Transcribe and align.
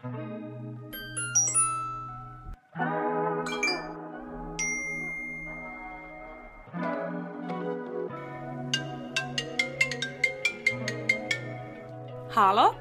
Halo, 0.00 0.14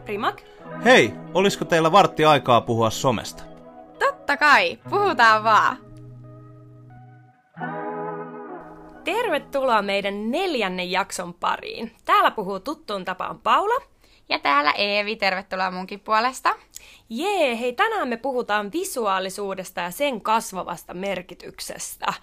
Primak? 0.06 0.42
Hei, 0.86 1.14
olisiko 1.34 1.66
teillä 1.66 1.92
vartti 1.92 2.26
aikaa 2.26 2.62
puhua 2.62 2.90
somesta? 2.90 3.44
Totta 4.00 4.38
kai, 4.38 4.80
puhutaan 4.90 5.44
vaan. 5.44 5.78
Tervetuloa 9.04 9.82
meidän 9.82 10.32
neljännen 10.32 10.92
jakson 10.92 11.34
pariin. 11.34 11.96
Täällä 12.06 12.32
puhuu 12.32 12.60
tuttuun 12.60 13.06
tapaan 13.06 13.40
Paula. 13.40 13.82
Ja 14.30 14.40
täällä 14.40 14.72
Eevi, 14.72 15.16
tervetuloa 15.16 15.72
munkin 15.72 16.00
puolesta. 16.00 16.56
Jee, 17.12 17.60
hei 17.60 17.74
tänään 17.74 18.08
me 18.08 18.18
puhutaan 18.18 18.72
visuaalisuudesta 18.72 19.82
ja 19.82 19.92
sen 19.92 20.22
kasvavasta 20.22 20.94
merkityksestä. 20.94 22.14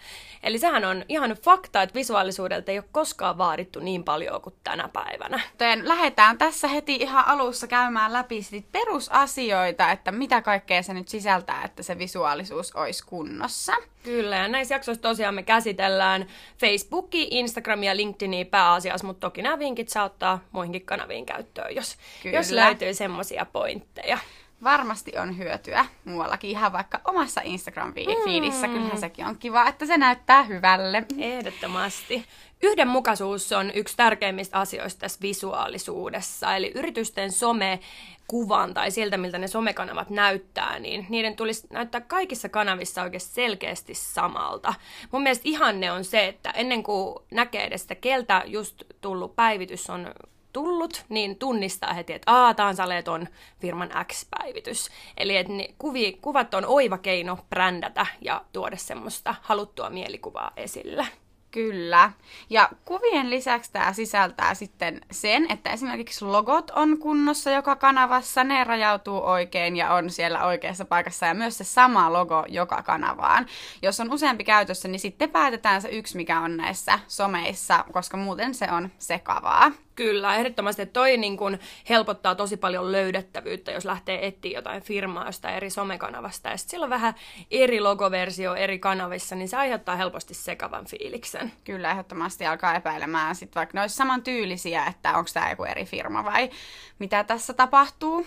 Eli 0.43 0.59
sehän 0.59 0.85
on 0.85 1.05
ihan 1.09 1.31
fakta, 1.31 1.83
että 1.83 1.95
visuaalisuudelta 1.95 2.71
ei 2.71 2.79
ole 2.79 2.85
koskaan 2.93 3.39
vaadittu 3.39 3.81
niin 3.81 4.05
paljon 4.05 4.43
kuin 4.43 4.55
tänä 4.65 4.89
päivänä. 4.89 5.41
Joten 5.53 5.89
lähdetään 5.89 6.39
tässä 6.39 6.69
heti 6.69 6.95
ihan 6.95 7.27
alussa 7.27 7.67
käymään 7.67 8.13
läpi 8.13 8.43
sit 8.43 8.73
perusasioita, 8.73 9.91
että 9.91 10.13
mitä 10.13 10.43
kaikkea 10.43 10.83
se 10.83 10.95
nyt 10.95 11.09
sisältää, 11.09 11.65
että 11.65 11.83
se 11.83 11.99
visuaalisuus 11.99 12.73
olisi 12.73 13.07
kunnossa. 13.07 13.73
Kyllä, 14.03 14.37
ja 14.37 14.49
näissä 14.49 14.75
jaksoissa 14.75 15.03
tosiaan 15.03 15.35
me 15.35 15.43
käsitellään 15.43 16.27
Facebookia, 16.61 17.27
Instagramia 17.31 17.91
ja 17.91 17.97
LinkedInia 17.97 18.45
pääasiassa, 18.45 19.07
mutta 19.07 19.21
toki 19.21 19.43
nämä 19.43 19.59
vinkit 19.59 19.89
saa 19.89 20.05
ottaa 20.05 20.41
muihinkin 20.53 20.87
kanaviin 20.87 21.27
käyttöön, 21.27 21.75
jos, 21.75 21.97
jos 22.25 22.51
löytyy 22.51 22.95
semmoisia 22.95 23.47
pointteja 23.53 24.19
varmasti 24.65 25.13
on 25.19 25.39
hyötyä 25.39 25.87
muuallakin, 26.05 26.51
ihan 26.51 26.73
vaikka 26.73 27.01
omassa 27.05 27.41
Instagram-fiidissä. 27.41 28.67
Mm. 28.67 28.73
Kyllähän 28.73 28.99
sekin 28.99 29.27
on 29.27 29.39
kiva, 29.39 29.69
että 29.69 29.87
se 29.87 29.97
näyttää 29.97 30.43
hyvälle. 30.43 31.05
Ehdottomasti. 31.19 32.25
Yhdenmukaisuus 32.63 33.53
on 33.53 33.71
yksi 33.75 33.97
tärkeimmistä 33.97 34.59
asioista 34.59 35.01
tässä 35.01 35.19
visuaalisuudessa, 35.23 36.57
eli 36.57 36.73
yritysten 36.75 37.33
some 37.33 37.81
kuvan 38.27 38.75
tai 38.75 38.91
siltä, 38.91 39.17
miltä 39.17 39.39
ne 39.39 39.49
somekanavat 39.49 40.11
näyttää, 40.11 40.79
niin 40.79 41.07
niiden 41.09 41.37
tulisi 41.37 41.67
näyttää 41.71 42.01
kaikissa 42.01 42.49
kanavissa 42.49 43.03
oikein 43.03 43.21
selkeästi 43.21 43.95
samalta. 43.95 44.75
Mun 45.13 45.23
mielestä 45.23 45.49
ihanne 45.49 45.93
on 45.93 46.05
se, 46.05 46.27
että 46.27 46.51
ennen 46.51 46.83
kuin 46.83 47.17
näkee 47.31 47.65
edes 47.65 47.83
sitä, 47.83 47.95
keltä 47.95 48.43
just 48.47 48.83
tullut 49.01 49.37
päivitys 49.37 49.91
on 49.91 50.11
tullut, 50.57 51.05
niin 51.09 51.37
tunnistaa 51.37 51.93
heti, 51.93 52.13
että 52.13 52.33
Aa, 52.33 52.55
tämä 52.55 52.69
on 52.69 52.77
Saleton 52.77 53.29
firman 53.61 53.91
X-päivitys. 54.05 54.89
Eli 55.17 55.37
että 55.37 55.53
ne 55.53 55.69
kuvi, 55.79 56.19
kuvat 56.23 56.55
on 56.55 56.65
oiva 56.67 56.99
keino 56.99 57.39
brändätä 57.51 58.07
ja 58.21 58.45
tuoda 58.53 58.77
semmoista 58.77 59.35
haluttua 59.43 59.91
mielikuvaa 59.91 60.53
esille. 60.57 61.07
Kyllä. 61.51 62.13
Ja 62.51 62.69
kuvien 62.85 63.31
lisäksi 63.31 63.73
tämä 63.73 63.93
sisältää 63.93 64.55
sitten 64.55 65.01
sen, 65.11 65.47
että 65.51 65.71
esimerkiksi 65.71 66.25
logot 66.25 66.71
on 66.71 66.99
kunnossa 66.99 67.51
joka 67.51 67.77
kanavassa, 67.77 68.45
ne 68.45 68.65
rajautuu 68.65 69.25
oikein 69.25 69.77
ja 69.77 69.95
on 69.95 70.11
siellä 70.11 70.45
oikeassa 70.45 70.85
paikassa 70.85 71.27
ja 71.27 71.35
myös 71.35 71.59
se 71.59 71.65
sama 71.65 72.13
logo 72.13 72.45
joka 72.49 72.83
kanavaan. 72.83 73.47
Jos 73.83 74.01
on 74.01 74.13
useampi 74.13 74.45
käytössä, 74.45 74.89
niin 74.89 75.01
sitten 75.01 75.31
päätetään 75.31 75.83
se 75.83 75.89
yksi, 75.89 76.17
mikä 76.17 76.41
on 76.41 76.57
näissä 76.57 76.99
someissa, 77.09 77.85
koska 77.93 78.17
muuten 78.17 78.55
se 78.55 78.69
on 78.73 78.91
sekavaa. 78.99 79.86
Kyllä, 79.97 80.37
ehdottomasti. 80.37 80.83
Että 80.83 80.93
toi 80.93 81.17
niin 81.17 81.37
kun 81.37 81.59
helpottaa 81.89 82.35
tosi 82.35 82.57
paljon 82.57 82.93
löydettävyyttä, 82.93 83.73
jos 83.73 83.85
lähtee 83.85 84.27
etsiä 84.27 84.59
jotain 84.59 84.83
firmaa 84.83 85.27
jostain 85.27 85.55
eri 85.55 85.71
somekanavasta. 85.71 86.49
Ja 86.49 86.57
sitten 86.57 86.71
sillä 86.71 86.85
on 86.85 86.91
vähän 86.91 87.15
eri 87.51 87.81
logoversio 87.81 88.55
eri 88.55 88.79
kanavissa, 88.79 89.37
niin 89.37 89.49
se 89.49 89.57
aiheuttaa 89.57 89.97
helposti 89.97 90.35
sekavan 90.35 90.87
fiiliksen. 90.87 91.53
Kyllä, 91.65 91.91
ehdottomasti 91.91 92.47
alkaa 92.47 92.75
epäilemään, 92.75 93.35
sit 93.37 93.55
vaikka 93.55 93.73
ne 93.75 93.81
olisi 93.81 93.97
samantyylisiä, 93.97 94.87
että 94.87 95.19
onko 95.19 95.31
tämä 95.35 95.51
joku 95.51 95.65
eri 95.65 95.85
firma 95.85 96.25
vai 96.25 96.51
mitä 96.99 97.25
tässä 97.25 97.53
tapahtuu. 97.53 98.27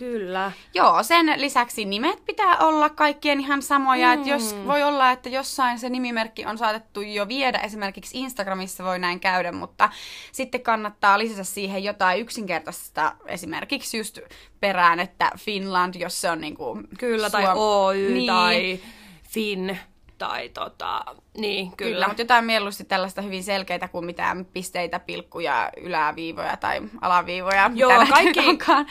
Kyllä. 0.00 0.52
Joo, 0.74 1.02
sen 1.02 1.26
lisäksi 1.36 1.84
nimet 1.84 2.24
pitää 2.24 2.58
olla 2.58 2.90
kaikkien 2.90 3.40
ihan 3.40 3.62
samoja. 3.62 4.14
Mm. 4.16 4.20
Et 4.20 4.26
jos, 4.26 4.56
voi 4.66 4.82
olla, 4.82 5.10
että 5.10 5.28
jossain 5.28 5.78
se 5.78 5.88
nimimerkki 5.88 6.46
on 6.46 6.58
saatettu 6.58 7.00
jo 7.00 7.28
viedä, 7.28 7.58
esimerkiksi 7.58 8.18
Instagramissa 8.18 8.84
voi 8.84 8.98
näin 8.98 9.20
käydä, 9.20 9.52
mutta 9.52 9.90
sitten 10.32 10.60
kannattaa 10.60 11.18
lisätä 11.18 11.44
siihen 11.44 11.84
jotain 11.84 12.20
yksinkertaista, 12.20 13.12
esimerkiksi 13.26 13.98
just 13.98 14.18
perään, 14.60 15.00
että 15.00 15.30
Finland, 15.38 15.94
jos 15.94 16.20
se 16.20 16.30
on 16.30 16.40
niinku... 16.40 16.82
Kyllä, 16.98 17.30
tai 17.30 17.42
Suom- 17.42 17.58
Oy 17.58 17.96
niin. 17.96 18.26
tai 18.26 18.80
Fin 19.22 19.78
tai 20.20 20.48
tota, 20.48 21.04
niin, 21.36 21.76
kyllä. 21.76 21.90
kyllä 21.90 22.06
mutta 22.06 22.22
jotain 22.22 22.44
mieluusti 22.44 22.84
tällaista 22.84 23.22
hyvin 23.22 23.44
selkeitä 23.44 23.88
kuin 23.88 24.04
mitään 24.04 24.44
pisteitä, 24.44 24.98
pilkkuja, 24.98 25.70
yläviivoja 25.76 26.56
tai 26.56 26.82
alaviivoja. 27.00 27.70
Joo, 27.74 28.06
kaikki, 28.08 28.40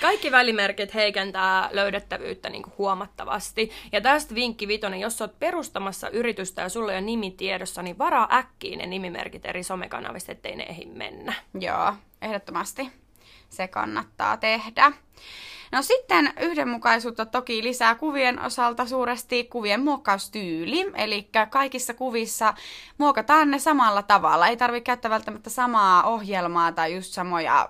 kaikki 0.01 0.31
välimerkit 0.31 0.94
heikentää 0.94 1.69
löydettävyyttä 1.72 2.50
niin 2.50 2.63
kuin 2.63 2.73
huomattavasti. 2.78 3.72
Ja 3.91 4.01
tästä 4.01 4.35
vinkki 4.35 4.67
vitonen, 4.67 5.00
jos 5.00 5.22
olet 5.22 5.40
perustamassa 5.40 6.09
yritystä 6.09 6.62
ja 6.62 6.69
sulla 6.69 6.94
on 6.94 7.06
nimi 7.06 7.31
tiedossa, 7.31 7.81
niin 7.81 7.97
varaa 7.97 8.38
äkkiin 8.38 8.79
ne 8.79 8.85
nimimerkit 8.85 9.46
eri 9.46 9.63
somekanavista, 9.63 10.31
ettei 10.31 10.56
ne 10.56 10.63
ehdi 10.63 10.85
mennä. 10.85 11.34
Joo, 11.59 11.94
ehdottomasti 12.22 12.91
se 13.50 13.67
kannattaa 13.67 14.38
tehdä. 14.38 14.91
No 15.72 15.81
sitten 15.81 16.34
yhdenmukaisuutta 16.40 17.25
toki 17.25 17.63
lisää 17.63 17.96
kuvien 17.96 18.41
osalta 18.41 18.85
suuresti 18.85 19.44
kuvien 19.44 19.84
muokkaustyyli, 19.84 20.91
eli 20.96 21.30
kaikissa 21.50 21.94
kuvissa 21.94 22.53
muokataan 22.97 23.52
ne 23.52 23.59
samalla 23.59 24.03
tavalla. 24.03 24.47
Ei 24.47 24.58
tarvitse 24.58 24.85
käyttää 24.85 25.12
välttämättä 25.12 25.50
samaa 25.50 26.03
ohjelmaa 26.03 26.72
tai 26.72 26.96
just 26.96 27.13
samoja 27.13 27.69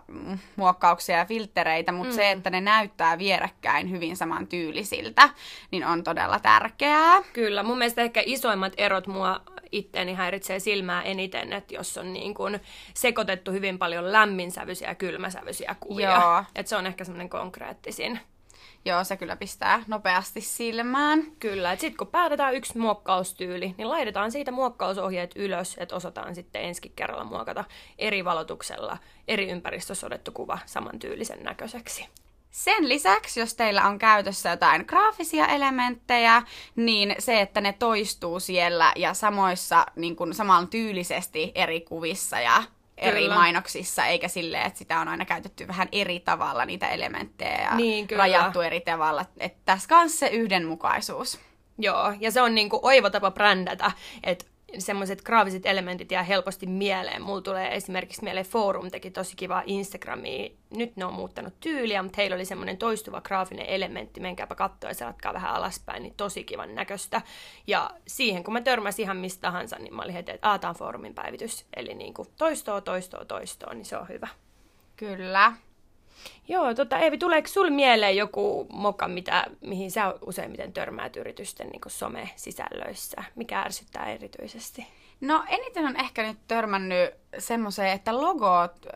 muokkauksia 0.55 1.17
ja 1.17 1.25
filtreitä, 1.25 1.91
mutta 1.91 2.13
mm. 2.13 2.15
se, 2.15 2.31
että 2.31 2.49
ne 2.49 2.61
näyttää 2.61 3.17
vierekkäin 3.17 3.91
hyvin 3.91 4.17
samantyylisiltä, 4.17 5.29
niin 5.71 5.85
on 5.85 6.03
todella 6.03 6.39
tärkeää. 6.39 7.21
Kyllä, 7.33 7.63
mun 7.63 7.77
mielestä 7.77 8.01
ehkä 8.01 8.23
isoimmat 8.25 8.73
erot 8.77 9.07
mua 9.07 9.41
itteeni 9.71 10.13
häiritsee 10.13 10.59
silmää 10.59 11.01
eniten, 11.03 11.53
että 11.53 11.73
jos 11.73 11.97
on 11.97 12.13
niin 12.13 12.33
kuin 12.33 12.59
sekoitettu 12.93 13.51
hyvin 13.51 13.79
paljon 13.79 14.11
lämminsävyisiä 14.11 14.87
ja 14.89 14.95
kylmäsävyisiä 14.95 15.75
kuvia. 15.79 16.11
Joo. 16.11 16.43
Että 16.55 16.69
se 16.69 16.75
on 16.75 16.85
ehkä 16.87 17.03
semmoinen 17.03 17.29
konkreettisin. 17.29 18.19
Joo, 18.85 19.03
se 19.03 19.17
kyllä 19.17 19.35
pistää 19.35 19.83
nopeasti 19.87 20.41
silmään. 20.41 21.23
Kyllä, 21.39 21.71
että 21.71 21.81
sitten 21.81 21.97
kun 21.97 22.07
päätetään 22.07 22.55
yksi 22.55 22.77
muokkaustyyli, 22.77 23.75
niin 23.77 23.89
laitetaan 23.89 24.31
siitä 24.31 24.51
muokkausohjeet 24.51 25.31
ylös, 25.35 25.75
että 25.79 25.95
osataan 25.95 26.35
sitten 26.35 26.63
ensi 26.63 26.91
kerralla 26.95 27.23
muokata 27.23 27.63
eri 27.97 28.25
valotuksella 28.25 28.97
eri 29.27 29.49
ympäristössä 29.49 30.07
otettu 30.07 30.31
kuva 30.31 30.59
samantyylisen 30.65 31.43
näköiseksi. 31.43 32.07
Sen 32.59 32.89
lisäksi, 32.89 33.39
jos 33.39 33.53
teillä 33.53 33.87
on 33.87 33.99
käytössä 33.99 34.49
jotain 34.49 34.85
graafisia 34.87 35.47
elementtejä, 35.47 36.43
niin 36.75 37.15
se, 37.19 37.41
että 37.41 37.61
ne 37.61 37.73
toistuu 37.73 38.39
siellä 38.39 38.93
ja 38.95 39.13
samoissa 39.13 39.85
niin 39.95 40.15
kuin 40.15 40.33
tyylisesti 40.69 41.51
eri 41.55 41.81
kuvissa 41.81 42.39
ja 42.39 42.63
eri 42.97 43.21
kyllä. 43.21 43.35
mainoksissa, 43.35 44.05
eikä 44.05 44.27
silleen, 44.27 44.67
että 44.67 44.79
sitä 44.79 44.99
on 44.99 45.07
aina 45.07 45.25
käytetty 45.25 45.67
vähän 45.67 45.87
eri 45.91 46.19
tavalla 46.19 46.65
niitä 46.65 46.87
elementtejä 46.87 47.61
ja 47.61 47.75
niin, 47.75 48.07
rajattu 48.15 48.61
eri 48.61 48.81
tavalla. 48.81 49.25
Että 49.37 49.59
tässä 49.65 49.89
kanssa 49.89 50.19
se 50.19 50.27
yhdenmukaisuus. 50.27 51.39
Joo, 51.77 52.13
ja 52.19 52.31
se 52.31 52.41
on 52.41 52.55
niinku 52.55 52.79
oiva 52.81 53.09
tapa 53.09 53.31
brändätä, 53.31 53.91
että 54.23 54.45
semmoiset 54.77 55.21
graafiset 55.21 55.65
elementit 55.65 56.11
jää 56.11 56.23
helposti 56.23 56.65
mieleen. 56.65 57.21
Mulla 57.21 57.41
tulee 57.41 57.75
esimerkiksi 57.75 58.23
mieleen 58.23 58.45
Forum 58.45 58.91
teki 58.91 59.11
tosi 59.11 59.35
kivaa 59.35 59.63
Instagramia. 59.65 60.49
Nyt 60.69 60.95
ne 60.95 61.05
on 61.05 61.13
muuttanut 61.13 61.53
tyyliä, 61.59 62.03
mutta 62.03 62.15
heillä 62.17 62.35
oli 62.35 62.45
semmoinen 62.45 62.77
toistuva 62.77 63.21
graafinen 63.21 63.65
elementti. 63.65 64.19
Menkääpä 64.19 64.55
katsoa 64.55 64.89
ja 64.89 64.93
selatkaa 64.93 65.33
vähän 65.33 65.53
alaspäin, 65.53 66.03
niin 66.03 66.13
tosi 66.17 66.43
kivan 66.43 66.75
näköistä. 66.75 67.21
Ja 67.67 67.89
siihen, 68.07 68.43
kun 68.43 68.53
mä 68.53 68.61
törmäsin 68.61 69.03
ihan 69.03 69.17
mistä 69.17 69.41
tahansa, 69.41 69.79
niin 69.79 69.95
mä 69.95 70.01
olin 70.01 70.13
heti, 70.13 70.31
että 70.31 70.49
aah, 70.49 70.75
Forumin 70.77 71.15
päivitys. 71.15 71.65
Eli 71.75 71.93
niin 71.93 72.13
kuin 72.13 72.27
toistoa, 72.37 72.81
toistoa, 72.81 73.25
toistoa, 73.25 73.73
niin 73.73 73.85
se 73.85 73.97
on 73.97 74.07
hyvä. 74.07 74.27
Kyllä. 74.95 75.53
Joo, 76.47 76.73
tota, 76.73 76.99
Eevi, 76.99 77.17
tuleeko 77.17 77.47
sinulle 77.47 77.71
mieleen 77.71 78.17
joku 78.17 78.67
moka, 78.73 79.07
mitä, 79.07 79.45
mihin 79.61 79.91
sä 79.91 80.13
useimmiten 80.21 80.73
törmäät 80.73 81.15
yritysten 81.15 81.67
niin 81.67 81.81
some-sisällöissä? 81.87 83.23
Mikä 83.35 83.61
ärsyttää 83.61 84.05
erityisesti? 84.05 84.87
No 85.21 85.43
eniten 85.47 85.85
on 85.85 85.95
ehkä 85.99 86.23
nyt 86.23 86.37
törmännyt 86.47 87.13
semmoiseen, 87.37 87.89
että 87.89 88.21
logo 88.21 88.49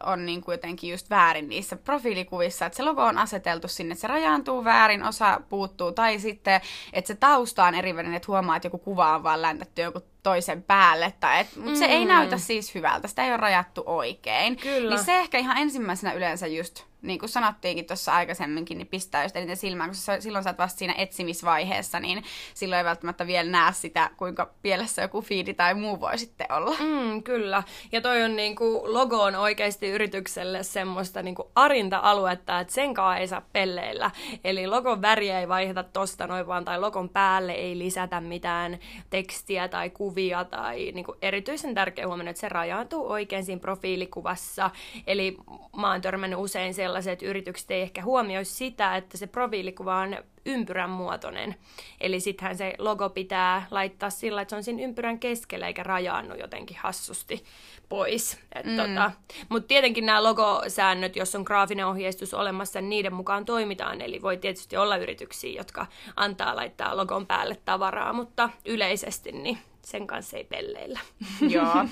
on 0.05 0.25
niin 0.25 0.41
kuin 0.41 0.53
jotenkin 0.53 0.91
just 0.91 1.09
väärin 1.09 1.49
niissä 1.49 1.75
profiilikuvissa, 1.75 2.65
että 2.65 2.77
se 2.77 2.83
logo 2.83 3.03
on 3.03 3.17
aseteltu 3.17 3.67
sinne, 3.67 3.93
että 3.93 4.01
se 4.01 4.07
rajaantuu 4.07 4.63
väärin, 4.63 5.03
osa 5.03 5.41
puuttuu, 5.49 5.91
tai 5.91 6.19
sitten, 6.19 6.61
että 6.93 7.07
se 7.07 7.15
tausta 7.15 7.65
on 7.65 7.75
eri 7.75 7.95
välinen, 7.95 8.15
että 8.15 8.27
huomaa, 8.27 8.55
että 8.55 8.65
joku 8.65 8.77
kuva 8.77 9.15
on 9.15 9.23
vaan 9.23 9.41
läntetty 9.41 9.81
joku 9.81 10.01
toisen 10.23 10.63
päälle, 10.63 11.13
tai 11.19 11.39
et, 11.39 11.55
mutta 11.55 11.71
mm. 11.71 11.77
se 11.77 11.85
ei 11.85 12.05
mm. 12.05 12.07
näytä 12.07 12.37
siis 12.37 12.75
hyvältä, 12.75 13.07
sitä 13.07 13.23
ei 13.23 13.29
ole 13.29 13.37
rajattu 13.37 13.83
oikein. 13.85 14.57
Kyllä. 14.57 14.95
Niin 14.95 15.05
se 15.05 15.19
ehkä 15.19 15.37
ihan 15.37 15.57
ensimmäisenä 15.57 16.13
yleensä 16.13 16.47
just 16.47 16.83
niin 17.03 17.19
kuin 17.19 17.29
sanottiinkin 17.29 17.85
tuossa 17.85 18.13
aikaisemminkin, 18.13 18.77
niin 18.77 18.87
pistää 18.87 19.23
just 19.23 19.35
eniten 19.35 19.57
silmään, 19.57 19.89
koska 19.89 20.21
silloin 20.21 20.43
sä 20.43 20.49
oot 20.49 20.57
vasta 20.57 20.79
siinä 20.79 20.93
etsimisvaiheessa, 20.97 21.99
niin 21.99 22.23
silloin 22.53 22.77
ei 22.77 22.85
välttämättä 22.85 23.27
vielä 23.27 23.49
näe 23.49 23.73
sitä, 23.73 24.09
kuinka 24.17 24.53
pielessä 24.61 25.01
joku 25.01 25.21
fiidi 25.21 25.53
tai 25.53 25.73
muu 25.73 25.99
voi 25.99 26.17
sitten 26.17 26.51
olla. 26.51 26.75
Mm, 26.79 27.23
kyllä. 27.23 27.63
Ja 27.91 28.01
toi 28.01 28.23
on 28.23 28.35
niinku, 28.35 28.83
logo 28.85 29.23
on 29.23 29.35
oikeasti 29.35 29.89
yritykselle 29.89 30.63
semmoista 30.63 31.21
niinku 31.21 31.51
arinta-aluetta, 31.55 32.59
että 32.59 32.73
senkaan 32.73 33.17
ei 33.17 33.27
saa 33.27 33.41
pelleillä. 33.53 34.11
Eli 34.43 34.67
logon 34.67 35.01
väriä 35.01 35.39
ei 35.39 35.47
vaihdeta 35.47 35.83
tosta 35.83 36.27
noin 36.27 36.47
vaan, 36.47 36.65
tai 36.65 36.79
logon 36.79 37.09
päälle 37.09 37.51
ei 37.51 37.77
lisätä 37.77 38.21
mitään 38.21 38.79
tekstiä 39.09 39.67
tai 39.67 39.89
kuvia, 39.89 40.45
tai 40.45 40.91
niinku 40.91 41.15
erityisen 41.21 41.73
tärkeä 41.73 42.07
huomioon, 42.07 42.27
että 42.27 42.39
se 42.39 42.49
rajaantuu 42.49 43.11
oikein 43.11 43.45
siinä 43.45 43.59
profiilikuvassa. 43.59 44.71
Eli 45.07 45.37
mä 45.77 45.91
oon 45.91 46.01
törmännyt 46.01 46.39
usein 46.39 46.73
sellaiset 46.93 47.23
yritykset 47.23 47.71
ei 47.71 47.81
ehkä 47.81 48.03
huomioi 48.03 48.45
sitä, 48.45 48.95
että 48.95 49.17
se 49.17 49.27
profiilikuva 49.27 49.97
on 49.97 50.17
ympyrän 50.45 50.89
muotoinen. 50.89 51.55
Eli 52.01 52.19
sittenhän 52.19 52.57
se 52.57 52.73
logo 52.77 53.09
pitää 53.09 53.67
laittaa 53.71 54.09
sillä, 54.09 54.41
että 54.41 54.49
se 54.49 54.55
on 54.55 54.63
siinä 54.63 54.83
ympyrän 54.83 55.19
keskellä 55.19 55.67
eikä 55.67 55.83
rajaannu 55.83 56.35
jotenkin 56.35 56.77
hassusti 56.79 57.43
pois. 57.89 58.39
Mm. 58.63 58.75
Tota, 58.75 59.11
Mutta 59.49 59.67
tietenkin 59.67 60.05
nämä 60.05 60.23
logosäännöt, 60.23 61.15
jos 61.15 61.35
on 61.35 61.43
graafinen 61.43 61.87
ohjeistus 61.87 62.33
olemassa, 62.33 62.81
niin 62.81 62.89
niiden 62.89 63.13
mukaan 63.13 63.45
toimitaan. 63.45 64.01
Eli 64.01 64.21
voi 64.21 64.37
tietysti 64.37 64.77
olla 64.77 64.97
yrityksiä, 64.97 65.57
jotka 65.57 65.85
antaa 66.15 66.55
laittaa 66.55 66.97
logon 66.97 67.27
päälle 67.27 67.57
tavaraa, 67.65 68.13
mutta 68.13 68.49
yleisesti 68.65 69.31
niin 69.31 69.57
sen 69.85 70.07
kanssa 70.07 70.37
ei 70.37 70.43
pelleillä. 70.43 70.99
Joo, 71.55 71.85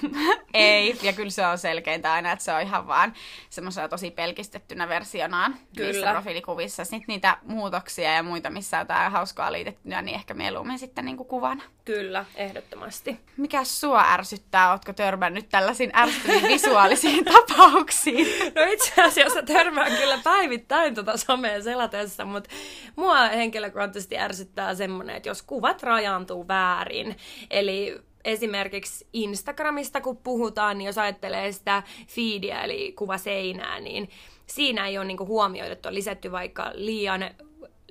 ei. 0.54 0.98
Ja 1.02 1.14
kyllä 1.14 1.30
se 1.30 1.46
on 1.48 1.58
selkeintä 1.58 2.14
aina, 2.14 2.32
että 2.32 2.46
se 2.46 2.54
on 2.54 2.62
ihan 2.62 2.88
vaan 2.88 3.14
semmoisena 3.50 3.90
tosi 3.90 4.12
pelkistettynä 4.12 4.90
versionaan 4.90 5.56
kyllä. 5.76 5.92
niissä 5.92 6.12
profiilikuvissa. 6.12 6.86
Sitten 6.86 7.06
niitä 7.08 7.38
muutoksia 7.44 8.14
ja 8.14 8.24
muita, 8.24 8.50
missä 8.50 8.78
on 8.78 8.82
jotain 8.82 9.12
hauskaa 9.12 9.52
liitettynä, 9.52 10.02
niin 10.02 10.16
ehkä 10.16 10.34
mieluummin 10.34 10.80
sitten 10.80 11.06
niin 11.06 11.18
kuin 11.18 11.28
kuvana. 11.28 11.64
Kyllä, 11.86 12.26
ehdottomasti. 12.36 13.20
Mikä 13.38 13.64
sua 13.64 14.04
ärsyttää? 14.14 14.72
Ootko 14.72 14.94
törmännyt 14.94 15.50
tällaisiin 15.50 15.92
ärsyttäviin 15.96 16.48
visuaalisiin 16.48 17.26
tapauksiin? 17.34 18.28
No 18.56 18.64
itse 18.72 19.02
asiassa 19.02 19.44
törmään 19.44 19.98
kyllä 19.98 20.20
päivittäin 20.24 20.96
tuota 20.96 21.18
somea 21.18 21.64
selatessa, 21.64 22.26
mutta 22.26 22.50
mua 22.96 23.28
henkilökohtaisesti 23.28 24.18
ärsyttää 24.18 24.76
semmoinen, 24.76 25.16
että 25.16 25.30
jos 25.30 25.42
kuvat 25.42 25.84
rajaantuu 25.84 26.48
väärin, 26.48 27.18
eli 27.50 28.02
esimerkiksi 28.26 29.08
Instagramista 29.14 30.02
kun 30.02 30.18
puhutaan, 30.18 30.78
niin 30.78 30.86
jos 30.86 30.98
ajattelee 30.98 31.52
sitä 31.52 31.84
feedia 32.08 32.62
eli 32.62 32.92
kuvaseinää, 32.92 33.80
niin 33.80 34.10
siinä 34.46 34.88
ei 34.88 34.98
ole 34.98 35.06
niinku 35.06 35.26
huomioitu, 35.26 35.74
että 35.74 35.90
on 35.90 35.96
lisätty 35.96 36.32
vaikka 36.32 36.72
liian 36.74 37.26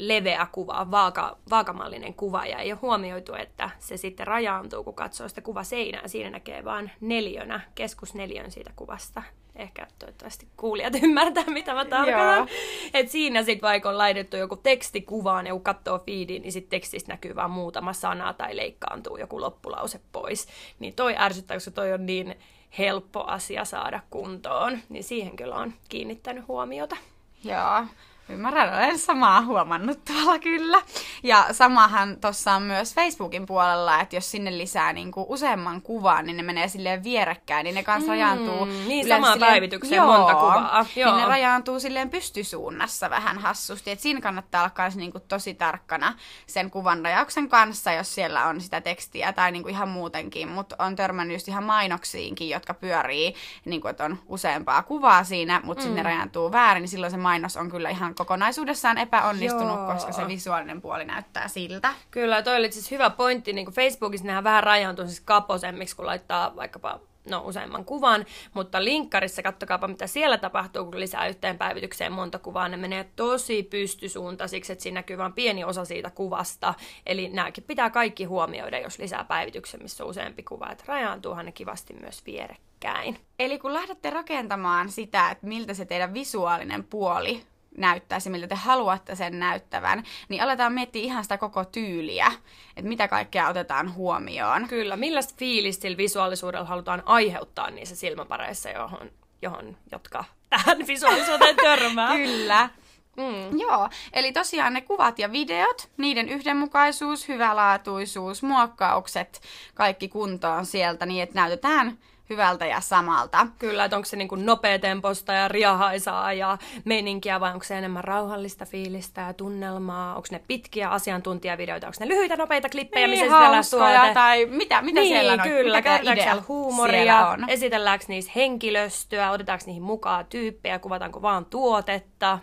leveä 0.01 0.47
kuva, 0.53 0.91
vaaka, 0.91 1.37
vaakamallinen 1.51 2.15
kuva, 2.15 2.47
ja 2.47 2.59
ei 2.59 2.73
ole 2.73 2.79
huomioitu, 2.83 3.35
että 3.35 3.71
se 3.79 3.97
sitten 3.97 4.27
rajaantuu, 4.27 4.85
kun 4.85 4.95
katsoo 4.95 5.29
sitä 5.29 5.41
kuvaseinää. 5.41 6.09
Siinä 6.09 6.31
näkee 6.31 6.65
vain 6.65 6.91
neljönä, 7.01 7.61
keskusneljön 7.75 8.51
siitä 8.51 8.71
kuvasta. 8.77 9.23
Ehkä 9.57 9.87
toivottavasti 9.99 10.49
kuulijat 10.57 10.95
ymmärtää, 11.03 11.45
mitä 11.45 11.75
mä 11.75 11.85
tarkoitan. 11.85 12.49
Et 12.95 13.11
siinä 13.11 13.43
sitten 13.43 13.69
vaikka 13.69 13.89
on 13.89 13.99
laitettu 13.99 14.37
joku 14.37 14.57
teksti 14.57 15.01
kuvaan, 15.01 15.47
ja 15.47 15.53
kun 15.53 15.63
katsoo 15.63 15.99
feediin, 15.99 16.43
niin 16.43 16.53
sitten 16.53 16.71
tekstistä 16.71 17.13
näkyy 17.13 17.37
vain 17.37 17.51
muutama 17.51 17.93
sana 17.93 18.33
tai 18.33 18.57
leikkaantuu 18.57 19.17
joku 19.17 19.41
loppulause 19.41 20.01
pois. 20.13 20.49
Niin 20.79 20.95
toi 20.95 21.15
ärsyttää, 21.19 21.57
koska 21.57 21.71
toi 21.71 21.93
on 21.93 22.07
niin 22.07 22.35
helppo 22.79 23.25
asia 23.25 23.65
saada 23.65 24.01
kuntoon. 24.11 24.79
Niin 24.89 25.05
siihen 25.05 25.37
kyllä 25.37 25.55
on 25.55 25.73
kiinnittänyt 25.89 26.49
huomiota. 26.49 26.97
Joo, 27.45 27.85
Ymmärrän, 28.33 28.75
olen 28.75 28.99
samaa 28.99 29.43
huomannut 29.43 30.05
tuolla 30.05 30.39
kyllä. 30.39 30.83
Ja 31.23 31.47
samahan 31.53 32.17
tuossa 32.21 32.53
on 32.53 32.63
myös 32.63 32.95
Facebookin 32.95 33.47
puolella, 33.47 34.01
että 34.01 34.17
jos 34.17 34.31
sinne 34.31 34.59
lisää 34.59 34.93
niinku 34.93 35.27
useamman 35.29 35.83
kuvan, 35.83 36.27
niin 36.27 36.37
ne 36.37 36.43
menee 36.43 36.69
silleen 36.69 37.05
vierekkäin, 37.05 37.65
niin 37.65 37.75
ne 37.75 37.83
kanssa 37.83 38.07
mm, 38.07 38.11
rajaantuu... 38.11 38.65
Niin, 38.65 39.09
samaan 39.09 39.33
silleen, 39.33 39.53
päivitykseen 39.53 39.97
joo, 39.97 40.07
monta 40.07 40.35
kuvaa. 40.35 40.87
Joo. 40.97 41.11
Niin 41.11 41.23
ne 41.23 41.29
rajaantuu 41.29 41.81
silleen 41.81 42.11
pystysuunnassa 42.11 43.11
vähän 43.11 43.39
hassusti. 43.39 43.91
Et 43.91 44.01
siinä 44.01 44.21
kannattaa 44.21 44.63
olla 44.63 44.73
myös 44.79 44.97
niinku 44.97 45.21
tosi 45.21 45.55
tarkkana 45.55 46.15
sen 46.47 46.71
kuvan 46.71 47.05
rajauksen 47.05 47.49
kanssa, 47.49 47.93
jos 47.93 48.15
siellä 48.15 48.47
on 48.47 48.61
sitä 48.61 48.81
tekstiä 48.81 49.33
tai 49.33 49.53
niinku 49.53 49.69
ihan 49.69 49.89
muutenkin. 49.89 50.49
Mutta 50.49 50.77
on 50.79 50.97
törmännyt 50.97 51.35
just 51.35 51.49
ihan 51.49 51.65
mainoksiinkin, 51.65 52.49
jotka 52.49 52.75
pyörii, 52.75 53.35
niinku, 53.65 53.89
että 53.89 54.05
on 54.05 54.19
useampaa 54.27 54.83
kuvaa 54.83 55.25
siinä, 55.25 55.61
mutta 55.65 55.81
mm. 55.81 55.85
sitten 55.85 56.05
ne 56.05 56.11
rajaantuu 56.11 56.53
väärin, 56.53 56.81
niin 56.81 56.89
silloin 56.89 57.11
se 57.11 57.17
mainos 57.17 57.57
on 57.57 57.71
kyllä 57.71 57.91
ihan 57.91 58.15
kokonaisuudessaan 58.21 58.99
epäonnistunut, 58.99 59.77
Joo. 59.77 59.87
koska 59.87 60.13
se 60.13 60.29
visuaalinen 60.29 60.81
puoli 60.81 61.05
näyttää 61.05 61.49
siltä. 61.49 61.95
Kyllä, 62.11 62.43
toi 62.43 62.57
oli 62.57 62.73
siis 62.73 62.91
hyvä 62.91 63.11
pointti. 63.11 63.53
Niin 63.53 63.73
Facebookissa 63.73 64.27
nehän 64.27 64.45
vähän 64.45 64.63
rajaantuu 64.63 65.07
siis 65.07 65.21
kaposemmiksi, 65.21 65.97
kun 65.97 66.07
laittaa 66.07 66.57
vaikkapa 66.57 67.01
no, 67.31 67.43
useamman 67.45 67.85
kuvan, 67.85 68.27
mutta 68.55 68.85
linkkarissa 68.85 69.43
kattokaapa, 69.43 69.89
mitä 69.89 70.07
siellä 70.07 70.39
tapahtuu, 70.39 70.85
kun 70.85 71.01
lisää 71.01 71.29
yhteen 71.29 71.59
päivitykseen 71.59 72.13
monta 72.13 72.39
kuvaa, 72.39 72.69
ne 72.69 72.77
menee 72.77 73.09
tosi 73.17 73.63
pystysuuntaisiksi, 73.63 74.73
että 74.73 74.83
siinä 74.83 74.95
näkyy 74.95 75.19
vain 75.19 75.33
pieni 75.33 75.65
osa 75.65 75.85
siitä 75.85 76.11
kuvasta. 76.11 76.75
Eli 77.07 77.29
nämäkin 77.29 77.65
pitää 77.65 77.91
kaikki 77.91 78.25
huomioida, 78.25 78.79
jos 78.79 78.99
lisää 78.99 79.25
päivityksen, 79.25 79.83
missä 79.83 80.05
on 80.05 80.11
useampi 80.11 80.43
kuva, 80.43 80.71
että 80.71 80.85
rajaantuuhan 80.87 81.47
ne 81.47 81.53
kivasti 81.53 81.95
myös 82.01 82.27
vierekkäin. 82.27 83.19
Eli 83.39 83.59
kun 83.59 83.75
lähdette 83.75 84.11
rakentamaan 84.11 84.89
sitä, 84.89 85.31
että 85.31 85.47
miltä 85.47 85.75
se 85.75 85.85
teidän 85.85 86.15
visuaalinen 86.15 86.85
puoli 86.85 87.43
näyttäisi, 87.77 88.31
miltä 88.31 88.47
te 88.47 88.55
haluatte 88.55 89.15
sen 89.15 89.39
näyttävän, 89.39 90.03
niin 90.29 90.43
aletaan 90.43 90.73
miettiä 90.73 91.03
ihan 91.03 91.23
sitä 91.23 91.39
koko 91.39 91.65
tyyliä, 91.65 92.33
että 92.77 92.89
mitä 92.89 93.09
kaikkea 93.09 93.49
otetaan 93.49 93.95
huomioon. 93.95 94.69
Kyllä, 94.69 94.97
millaista 94.97 95.35
fiilistä 95.37 95.83
sillä 95.83 95.97
visuaalisuudella 95.97 96.67
halutaan 96.67 97.03
aiheuttaa 97.07 97.71
niissä 97.71 97.97
silmäpareissa, 97.97 98.71
johon, 98.71 99.11
johon 99.43 99.77
jotka 99.93 100.25
tähän 100.51 100.79
visuaalisuuteen 100.87 101.57
törmää. 101.57 102.17
Kyllä. 102.17 102.69
Mm. 103.17 103.59
Joo, 103.59 103.89
eli 104.13 104.33
tosiaan 104.33 104.73
ne 104.73 104.81
kuvat 104.81 105.19
ja 105.19 105.33
videot, 105.33 105.89
niiden 105.97 106.29
yhdenmukaisuus, 106.29 107.29
hyvälaatuisuus, 107.29 108.43
muokkaukset, 108.43 109.41
kaikki 109.75 110.09
kuntoon 110.09 110.67
sieltä 110.67 111.07
niin, 111.07 111.23
että 111.23 111.41
näytetään 111.41 111.99
hyvältä 112.31 112.67
ja 112.67 112.81
samalta. 112.81 113.47
Kyllä, 113.59 113.85
että 113.85 113.97
onko 113.97 114.07
se 114.07 114.17
niin 114.17 114.29
kuin 114.29 114.47
nopeatemposta 114.47 115.33
ja 115.33 115.49
riahaisaa 115.49 116.33
ja 116.33 116.59
meininkiä 116.85 117.41
vai 117.41 117.53
onko 117.53 117.65
se 117.65 117.79
enemmän 117.79 118.05
rauhallista 118.05 118.67
fiilistä 118.67 119.21
ja 119.21 119.35
tunnelmaa? 119.35 120.15
Onko 120.15 120.29
ne 120.31 120.41
pitkiä 120.49 120.89
asiantuntijavideoita, 120.89 121.87
onko 121.87 121.97
ne 122.01 122.09
lyhyitä 122.09 122.37
nopeita 122.37 122.69
klippejä, 122.69 123.07
niin, 123.07 123.21
missä 123.21 123.37
hauskoja, 123.37 124.01
tuote? 124.01 124.15
tai 124.15 124.47
mitä, 124.47 124.83
mitä 124.83 125.01
niin, 125.01 125.15
siellä 125.15 125.33
on? 125.33 125.41
Kyllä, 125.41 125.83
käytetäänkö 125.83 126.23
siellä 126.23 126.43
huumoria, 126.49 127.29
on? 127.29 127.51
esitelläänkö 127.51 128.05
niissä 128.09 128.33
henkilöstöä, 128.37 129.31
otetaanko 129.31 129.65
niihin 129.67 129.83
mukaan 129.83 130.27
tyyppejä, 130.27 130.79
kuvataanko 130.79 131.23
vaan 131.23 131.45
tuotetta? 131.45 132.39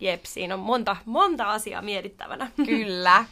Jep, 0.00 0.20
siinä 0.24 0.54
on 0.54 0.60
monta, 0.60 0.96
monta 1.04 1.50
asiaa 1.52 1.82
mietittävänä. 1.82 2.50
Kyllä. 2.66 3.24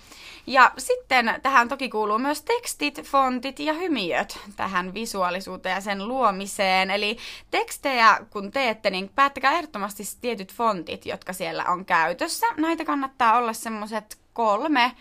Ja 0.47 0.73
sitten 0.79 1.41
tähän 1.43 1.69
toki 1.69 1.89
kuuluu 1.89 2.19
myös 2.19 2.43
tekstit, 2.43 3.03
fontit 3.03 3.59
ja 3.61 3.73
hymiöt 3.73 4.39
tähän 4.57 4.95
visuaalisuuteen 4.95 5.75
ja 5.75 5.81
sen 5.81 6.09
luomiseen. 6.09 6.91
Eli 6.91 7.19
tekstejä 7.51 8.19
kun 8.31 8.51
teette, 8.51 8.91
niin 8.91 9.11
päättäkää 9.15 9.53
ehdottomasti 9.53 10.03
tietyt 10.21 10.55
fontit, 10.55 11.07
jotka 11.07 11.33
siellä 11.33 11.65
on 11.65 11.85
käytössä. 11.85 12.47
Näitä 12.57 12.85
kannattaa 12.85 13.37
olla 13.37 13.53
semmoiset 13.53 14.19
kolme 14.33 14.93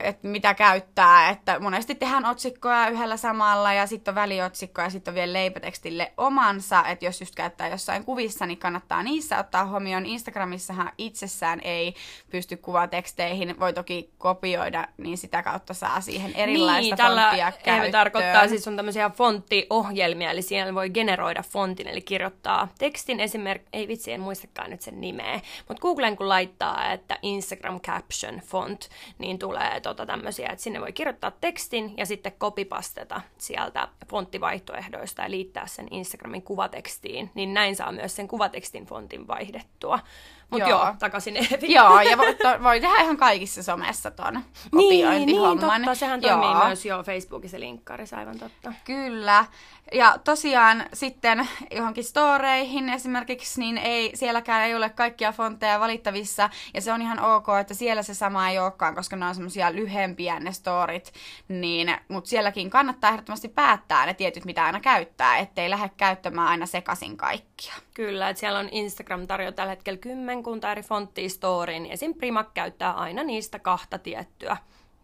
että 0.00 0.28
mitä 0.28 0.54
käyttää, 0.54 1.28
että 1.28 1.58
monesti 1.58 1.94
tehdään 1.94 2.24
otsikkoja 2.24 2.88
yhdellä 2.88 3.16
samalla 3.16 3.72
ja 3.72 3.86
sitten 3.86 4.12
on 4.12 4.16
väliotsikko 4.16 4.82
ja 4.82 4.90
sitten 4.90 5.12
on 5.12 5.14
vielä 5.14 5.32
leipätekstille 5.32 6.12
omansa, 6.16 6.84
että 6.86 7.04
jos 7.04 7.20
just 7.20 7.34
käyttää 7.34 7.68
jossain 7.68 8.04
kuvissa, 8.04 8.46
niin 8.46 8.58
kannattaa 8.58 9.02
niissä 9.02 9.38
ottaa 9.38 9.66
huomioon. 9.66 10.06
Instagramissahan 10.06 10.92
itsessään 10.98 11.60
ei 11.64 11.94
pysty 12.30 12.56
kuvateksteihin, 12.56 13.60
voi 13.60 13.72
toki 13.72 14.10
kopioida, 14.18 14.88
niin 14.96 15.18
sitä 15.18 15.42
kautta 15.42 15.74
saa 15.74 16.00
siihen 16.00 16.32
erilaista 16.34 17.08
niin, 17.08 17.16
fonttia 17.16 17.52
käyttöön. 17.52 17.92
tarkoittaa 17.92 18.48
siis 18.48 18.68
on 18.68 18.76
tämmöisiä 18.76 19.10
fonttiohjelmia, 19.10 20.30
eli 20.30 20.42
siellä 20.42 20.74
voi 20.74 20.90
generoida 20.90 21.42
fontin, 21.42 21.88
eli 21.88 22.00
kirjoittaa 22.00 22.68
tekstin 22.78 23.20
esimerkiksi, 23.20 23.68
ei 23.72 23.88
vitsi, 23.88 24.12
en 24.12 24.20
muistakaan 24.20 24.70
nyt 24.70 24.82
sen 24.82 25.00
nimeä, 25.00 25.40
mutta 25.68 25.80
Googlen 25.80 26.16
kun 26.16 26.28
laittaa, 26.28 26.92
että 26.92 27.18
Instagram 27.22 27.80
caption 27.80 28.40
font, 28.40 28.88
niin 29.18 29.38
tulee 29.38 29.63
tulee 29.64 29.80
tota 29.80 30.06
tämmöisiä, 30.06 30.48
että 30.48 30.62
sinne 30.62 30.80
voi 30.80 30.92
kirjoittaa 30.92 31.30
tekstin 31.30 31.94
ja 31.96 32.06
sitten 32.06 32.32
kopipasteta 32.38 33.20
sieltä 33.38 33.88
fonttivaihtoehdoista 34.10 35.22
ja 35.22 35.30
liittää 35.30 35.66
sen 35.66 35.88
Instagramin 35.90 36.42
kuvatekstiin, 36.42 37.30
niin 37.34 37.54
näin 37.54 37.76
saa 37.76 37.92
myös 37.92 38.16
sen 38.16 38.28
kuvatekstin 38.28 38.86
fontin 38.86 39.26
vaihdettua. 39.26 39.98
Mutta 40.54 40.68
Joo. 40.68 40.84
joo, 40.84 40.94
takaisin 40.98 41.36
Eevi. 41.36 41.74
Joo, 41.74 42.00
ja 42.00 42.18
voi, 42.18 42.34
to, 42.34 42.62
voi 42.62 42.80
tehdä 42.80 43.02
ihan 43.02 43.16
kaikissa 43.16 43.62
somessa 43.62 44.10
ton 44.10 44.40
Niin, 44.72 45.26
niin, 45.26 45.60
totta. 45.60 45.94
Sehän 45.94 46.22
Joo. 46.22 46.38
toimii 46.38 46.64
myös 46.64 46.86
jo 46.86 47.02
Facebookissa 47.02 47.60
linkkarissa, 47.60 48.16
aivan 48.16 48.38
totta. 48.38 48.72
Kyllä. 48.84 49.44
Ja 49.92 50.18
tosiaan 50.24 50.84
sitten 50.92 51.48
johonkin 51.70 52.04
storeihin 52.04 52.88
esimerkiksi, 52.88 53.60
niin 53.60 53.78
ei, 53.78 54.10
sielläkään 54.14 54.64
ei 54.64 54.74
ole 54.74 54.90
kaikkia 54.90 55.32
fontteja 55.32 55.80
valittavissa. 55.80 56.50
Ja 56.74 56.80
se 56.80 56.92
on 56.92 57.02
ihan 57.02 57.20
ok, 57.20 57.46
että 57.60 57.74
siellä 57.74 58.02
se 58.02 58.14
sama 58.14 58.48
ei 58.48 58.58
olekaan, 58.58 58.94
koska 58.94 59.16
ne 59.16 59.26
on 59.26 59.34
semmosia 59.34 59.72
lyhempiä 59.72 60.40
ne 60.40 60.52
storit. 60.52 61.12
Niin, 61.48 61.96
mutta 62.08 62.30
sielläkin 62.30 62.70
kannattaa 62.70 63.10
ehdottomasti 63.10 63.48
päättää 63.48 64.06
ne 64.06 64.14
tietyt, 64.14 64.44
mitä 64.44 64.64
aina 64.64 64.80
käyttää, 64.80 65.38
ettei 65.38 65.70
lähde 65.70 65.90
käyttämään 65.96 66.48
aina 66.48 66.66
sekaisin 66.66 67.16
kaikkia. 67.16 67.74
Kyllä, 67.94 68.28
että 68.28 68.40
siellä 68.40 68.58
on 68.58 68.68
Instagram 68.72 69.26
tarjoaa 69.26 69.52
tällä 69.52 69.70
hetkellä 69.70 69.98
kymmenkunta 69.98 70.72
eri 70.72 70.82
fonttia 70.82 71.28
storyin, 71.28 71.82
niin 71.82 71.92
esim. 71.92 72.14
Primak 72.14 72.54
käyttää 72.54 72.92
aina 72.92 73.22
niistä 73.22 73.58
kahta 73.58 73.98
tiettyä. 73.98 74.56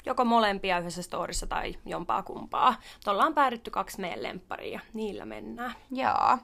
Joko 0.06 0.24
molempia 0.24 0.78
yhdessä 0.78 1.02
storissa 1.02 1.46
tai 1.46 1.74
jompaa 1.86 2.22
kumpaa. 2.22 2.74
Mutta 2.94 3.10
ollaan 3.10 3.34
päädytty 3.34 3.70
kaksi 3.70 4.00
meidän 4.00 4.22
lempparia 4.22 4.72
ja 4.72 4.80
niillä 4.94 5.24
mennään. 5.24 5.74
Joo. 5.90 6.38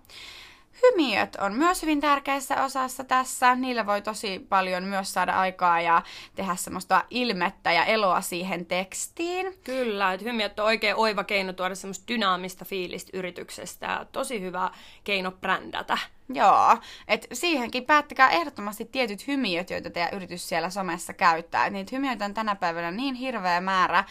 Hymiöt 0.83 1.37
on 1.37 1.55
myös 1.55 1.83
hyvin 1.83 2.01
tärkeässä 2.01 2.65
osassa 2.65 3.05
tässä. 3.05 3.55
Niillä 3.55 3.87
voi 3.87 4.03
tosi 4.03 4.39
paljon 4.49 4.85
myös 4.85 5.15
saada 5.15 5.33
aikaa 5.33 5.81
ja 5.81 6.03
tehdä 6.35 6.57
semmoista 6.57 7.05
ilmettä 7.11 7.73
ja 7.73 7.85
eloa 7.85 8.21
siihen 8.21 8.67
tekstiin. 8.67 9.59
Kyllä, 9.65 10.13
että 10.13 10.27
hymiöt 10.27 10.59
on 10.59 10.67
oikein 10.67 10.97
oiva 10.97 11.25
keino 11.25 11.53
tuoda 11.53 11.75
semmoista 11.75 12.09
dynaamista 12.09 12.65
fiilistä 12.65 13.11
yrityksestä 13.15 14.07
tosi 14.13 14.41
hyvä 14.41 14.71
keino 15.05 15.33
brändätä. 15.33 15.99
Joo, 16.35 16.79
että 17.09 17.29
siihenkin 17.33 17.85
päättäkää 17.85 18.31
ehdottomasti 18.31 18.85
tietyt 18.85 19.27
hymiöt, 19.27 19.71
joita 19.71 19.91
teidän 19.91 20.15
yritys 20.15 20.49
siellä 20.49 20.71
somessa 20.71 21.13
käyttää. 21.13 21.67
Et 21.67 21.73
niitä 21.73 21.97
hymiöitä 21.97 22.25
on 22.25 22.35
tänä 22.35 22.55
päivänä 22.55 22.91
niin 22.91 23.15
hirveä 23.15 23.61
määrä, 23.61 24.05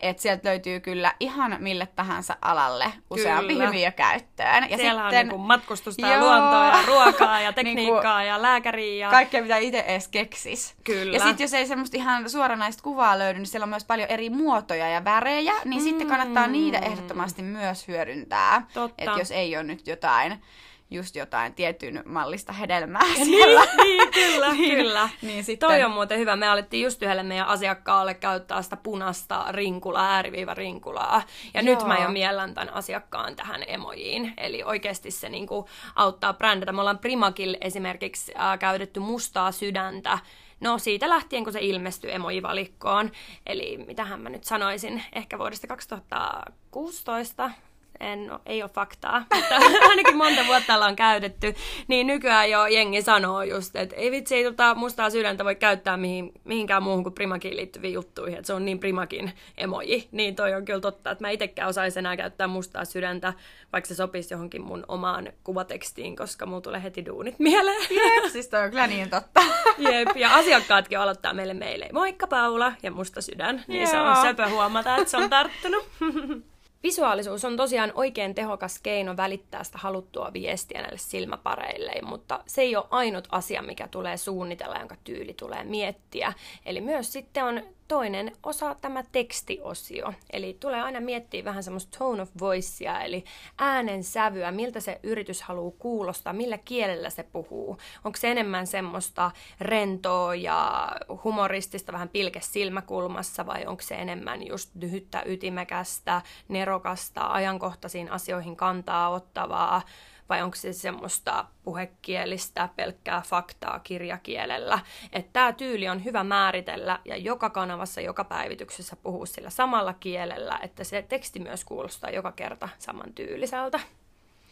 että 0.00 0.22
sieltä 0.22 0.48
löytyy 0.48 0.80
kyllä 0.80 1.14
ihan 1.20 1.56
mille 1.60 1.86
tahansa 1.86 2.36
alalle 2.42 2.92
useampi 3.10 3.52
Kyllä. 3.52 3.66
hymiö 3.66 3.90
käyttöön. 3.90 4.70
Ja 4.70 4.76
Siellä 4.76 5.02
sitten... 5.02 5.18
on 5.18 5.28
niinku 5.28 5.38
matkustusta 5.38 6.06
ja 6.06 6.20
luontoa 6.20 6.66
ja 6.66 6.82
ruokaa 6.86 7.40
ja 7.40 7.52
Niinku 7.56 7.64
tekniikkaa 7.64 8.22
ja 8.22 8.42
lääkäriä. 8.42 9.06
Ja... 9.06 9.10
Kaikkea, 9.10 9.42
mitä 9.42 9.56
itse 9.56 9.78
edes 9.78 10.08
keksis. 10.08 10.74
Kyllä. 10.84 11.16
Ja 11.16 11.24
sitten 11.24 11.44
jos 11.44 11.54
ei 11.54 11.66
semmoista 11.66 11.96
ihan 11.96 12.30
suoranaista 12.30 12.82
kuvaa 12.82 13.18
löydy, 13.18 13.38
niin 13.38 13.46
siellä 13.46 13.64
on 13.64 13.70
myös 13.70 13.84
paljon 13.84 14.08
eri 14.08 14.30
muotoja 14.30 14.88
ja 14.88 15.04
värejä, 15.04 15.52
niin 15.64 15.82
mm. 15.82 15.84
sitten 15.84 16.06
kannattaa 16.08 16.46
niitä 16.46 16.78
ehdottomasti 16.78 17.42
myös 17.42 17.88
hyödyntää. 17.88 18.66
Totta. 18.74 18.94
Että 18.98 19.18
jos 19.18 19.30
ei 19.30 19.56
ole 19.56 19.64
nyt 19.64 19.86
jotain, 19.86 20.42
just 20.90 21.16
jotain 21.16 21.54
tietyn 21.54 22.02
mallista 22.06 22.52
hedelmää 22.52 23.14
siellä. 23.24 23.64
Niin, 23.64 23.76
niin, 23.98 24.12
kyllä, 24.12 24.52
Niin, 24.52 24.76
kyllä. 24.76 25.08
niin 25.22 25.44
sitten- 25.44 25.68
Toi 25.68 25.82
on 25.84 25.90
muuten 25.90 26.18
hyvä. 26.18 26.36
Me 26.36 26.48
alettiin 26.48 26.84
just 26.84 27.02
yhdelle 27.02 27.22
meidän 27.22 27.46
asiakkaalle 27.46 28.14
käyttää 28.14 28.62
sitä 28.62 28.76
punaista 28.76 29.44
rinkulaa, 29.50 30.10
ääriviiva 30.10 30.54
rinkulaa. 30.54 31.22
Ja 31.54 31.62
Joo. 31.62 31.74
nyt 31.76 31.86
mä 31.86 31.98
jo 31.98 32.08
miellän 32.08 32.54
tämän 32.54 32.74
asiakkaan 32.74 33.36
tähän 33.36 33.64
emojiin. 33.66 34.34
Eli 34.38 34.62
oikeasti 34.62 35.10
se 35.10 35.28
niinku 35.28 35.68
auttaa 35.94 36.34
brändätä. 36.34 36.72
Me 36.72 36.80
ollaan 36.80 36.98
Primakille 36.98 37.58
esimerkiksi 37.60 38.32
äh, 38.40 38.58
käytetty 38.58 39.00
mustaa 39.00 39.52
sydäntä. 39.52 40.18
No 40.60 40.78
siitä 40.78 41.08
lähtien, 41.08 41.44
kun 41.44 41.52
se 41.52 41.58
ilmestyi 41.62 42.12
emojivalikkoon. 42.12 43.10
Eli 43.46 43.84
mitähän 43.86 44.20
mä 44.20 44.28
nyt 44.28 44.44
sanoisin, 44.44 45.02
ehkä 45.12 45.38
vuodesta 45.38 45.66
2016 45.66 47.50
en, 48.00 48.30
ei 48.46 48.62
ole 48.62 48.70
faktaa, 48.74 49.24
mutta 49.34 49.54
ainakin 49.88 50.16
monta 50.16 50.46
vuotta 50.46 50.74
ollaan 50.74 50.96
käytetty, 50.96 51.54
niin 51.88 52.06
nykyään 52.06 52.50
jo 52.50 52.66
jengi 52.66 53.02
sanoo 53.02 53.42
just, 53.42 53.76
että 53.76 53.96
ei 53.96 54.10
vitsi, 54.10 54.34
ei 54.34 54.44
tota 54.44 54.74
mustaa 54.74 55.10
sydäntä 55.10 55.44
voi 55.44 55.54
käyttää 55.54 55.96
mihin, 55.96 56.32
mihinkään 56.44 56.82
muuhun 56.82 57.02
kuin 57.02 57.12
Primakiin 57.12 57.56
liittyviin 57.56 57.94
juttuihin, 57.94 58.38
että 58.38 58.46
se 58.46 58.52
on 58.52 58.64
niin 58.64 58.78
Primakin 58.78 59.32
emoji, 59.56 60.08
niin 60.12 60.36
toi 60.36 60.54
on 60.54 60.64
kyllä 60.64 60.80
totta, 60.80 61.10
että 61.10 61.24
mä 61.24 61.30
itsekään 61.30 61.68
osaisin 61.68 61.98
enää 61.98 62.16
käyttää 62.16 62.46
mustaa 62.46 62.84
sydäntä, 62.84 63.32
vaikka 63.72 63.88
se 63.88 63.94
sopisi 63.94 64.34
johonkin 64.34 64.62
mun 64.62 64.84
omaan 64.88 65.32
kuvatekstiin, 65.44 66.16
koska 66.16 66.46
mulla 66.46 66.60
tulee 66.60 66.82
heti 66.82 67.06
duunit 67.06 67.38
mieleen. 67.38 67.82
Jep, 67.90 68.32
siis 68.32 68.48
toi 68.48 68.64
on 68.64 68.70
kyllä 68.70 68.86
niin 68.86 69.10
totta. 69.10 69.40
Jep, 69.78 70.16
ja 70.16 70.34
asiakkaatkin 70.34 70.98
aloittaa 70.98 71.34
meille 71.34 71.54
meille, 71.54 71.88
moikka 71.92 72.26
Paula 72.26 72.72
ja 72.82 72.90
musta 72.90 73.20
sydän, 73.20 73.64
niin 73.66 73.88
se 73.88 74.00
on 74.00 74.06
Joo. 74.06 74.22
söpö 74.22 74.48
huomata, 74.48 74.96
että 74.96 75.10
se 75.10 75.16
on 75.16 75.30
tarttunut. 75.30 75.86
Visuaalisuus 76.86 77.44
on 77.44 77.56
tosiaan 77.56 77.92
oikein 77.94 78.34
tehokas 78.34 78.78
keino 78.82 79.16
välittää 79.16 79.64
sitä 79.64 79.78
haluttua 79.78 80.32
viestiä 80.32 80.80
näille 80.80 80.98
silmäpareille, 80.98 81.92
mutta 82.02 82.40
se 82.46 82.62
ei 82.62 82.76
ole 82.76 82.84
ainut 82.90 83.28
asia, 83.30 83.62
mikä 83.62 83.88
tulee 83.88 84.16
suunnitella, 84.16 84.78
jonka 84.78 84.96
tyyli 85.04 85.34
tulee 85.34 85.64
miettiä. 85.64 86.32
Eli 86.66 86.80
myös 86.80 87.12
sitten 87.12 87.44
on 87.44 87.62
toinen 87.88 88.32
osa 88.42 88.74
tämä 88.74 89.02
tekstiosio. 89.12 90.12
Eli 90.32 90.56
tulee 90.60 90.82
aina 90.82 91.00
miettiä 91.00 91.44
vähän 91.44 91.62
semmoista 91.62 91.98
tone 91.98 92.22
of 92.22 92.30
voicea, 92.40 93.00
eli 93.00 93.24
äänen 93.58 94.04
sävyä, 94.04 94.50
miltä 94.50 94.80
se 94.80 95.00
yritys 95.02 95.42
haluaa 95.42 95.76
kuulostaa, 95.78 96.32
millä 96.32 96.58
kielellä 96.58 97.10
se 97.10 97.22
puhuu. 97.22 97.78
Onko 98.04 98.16
se 98.16 98.30
enemmän 98.30 98.66
semmoista 98.66 99.30
rentoa 99.60 100.34
ja 100.34 100.88
humoristista, 101.24 101.92
vähän 101.92 102.08
pilke 102.08 102.40
silmäkulmassa, 102.40 103.46
vai 103.46 103.66
onko 103.66 103.82
se 103.82 103.94
enemmän 103.94 104.46
just 104.46 104.70
lyhyttä, 104.74 105.22
ytimekästä, 105.26 106.22
nerokasta, 106.48 107.26
ajankohtaisiin 107.26 108.12
asioihin 108.12 108.56
kantaa 108.56 109.08
ottavaa, 109.08 109.82
vai 110.28 110.42
onko 110.42 110.56
se 110.56 110.72
semmoista 110.72 111.44
puhekielistä, 111.62 112.68
pelkkää 112.76 113.22
faktaa 113.26 113.78
kirjakielellä. 113.78 114.78
Että 115.12 115.30
tämä 115.32 115.52
tyyli 115.52 115.88
on 115.88 116.04
hyvä 116.04 116.24
määritellä 116.24 116.98
ja 117.04 117.16
joka 117.16 117.50
kanavassa, 117.50 118.00
joka 118.00 118.24
päivityksessä 118.24 118.96
puhuu 118.96 119.26
sillä 119.26 119.50
samalla 119.50 119.92
kielellä, 119.92 120.58
että 120.62 120.84
se 120.84 121.02
teksti 121.02 121.40
myös 121.40 121.64
kuulostaa 121.64 122.10
joka 122.10 122.32
kerta 122.32 122.68
samantyyliseltä. 122.78 123.80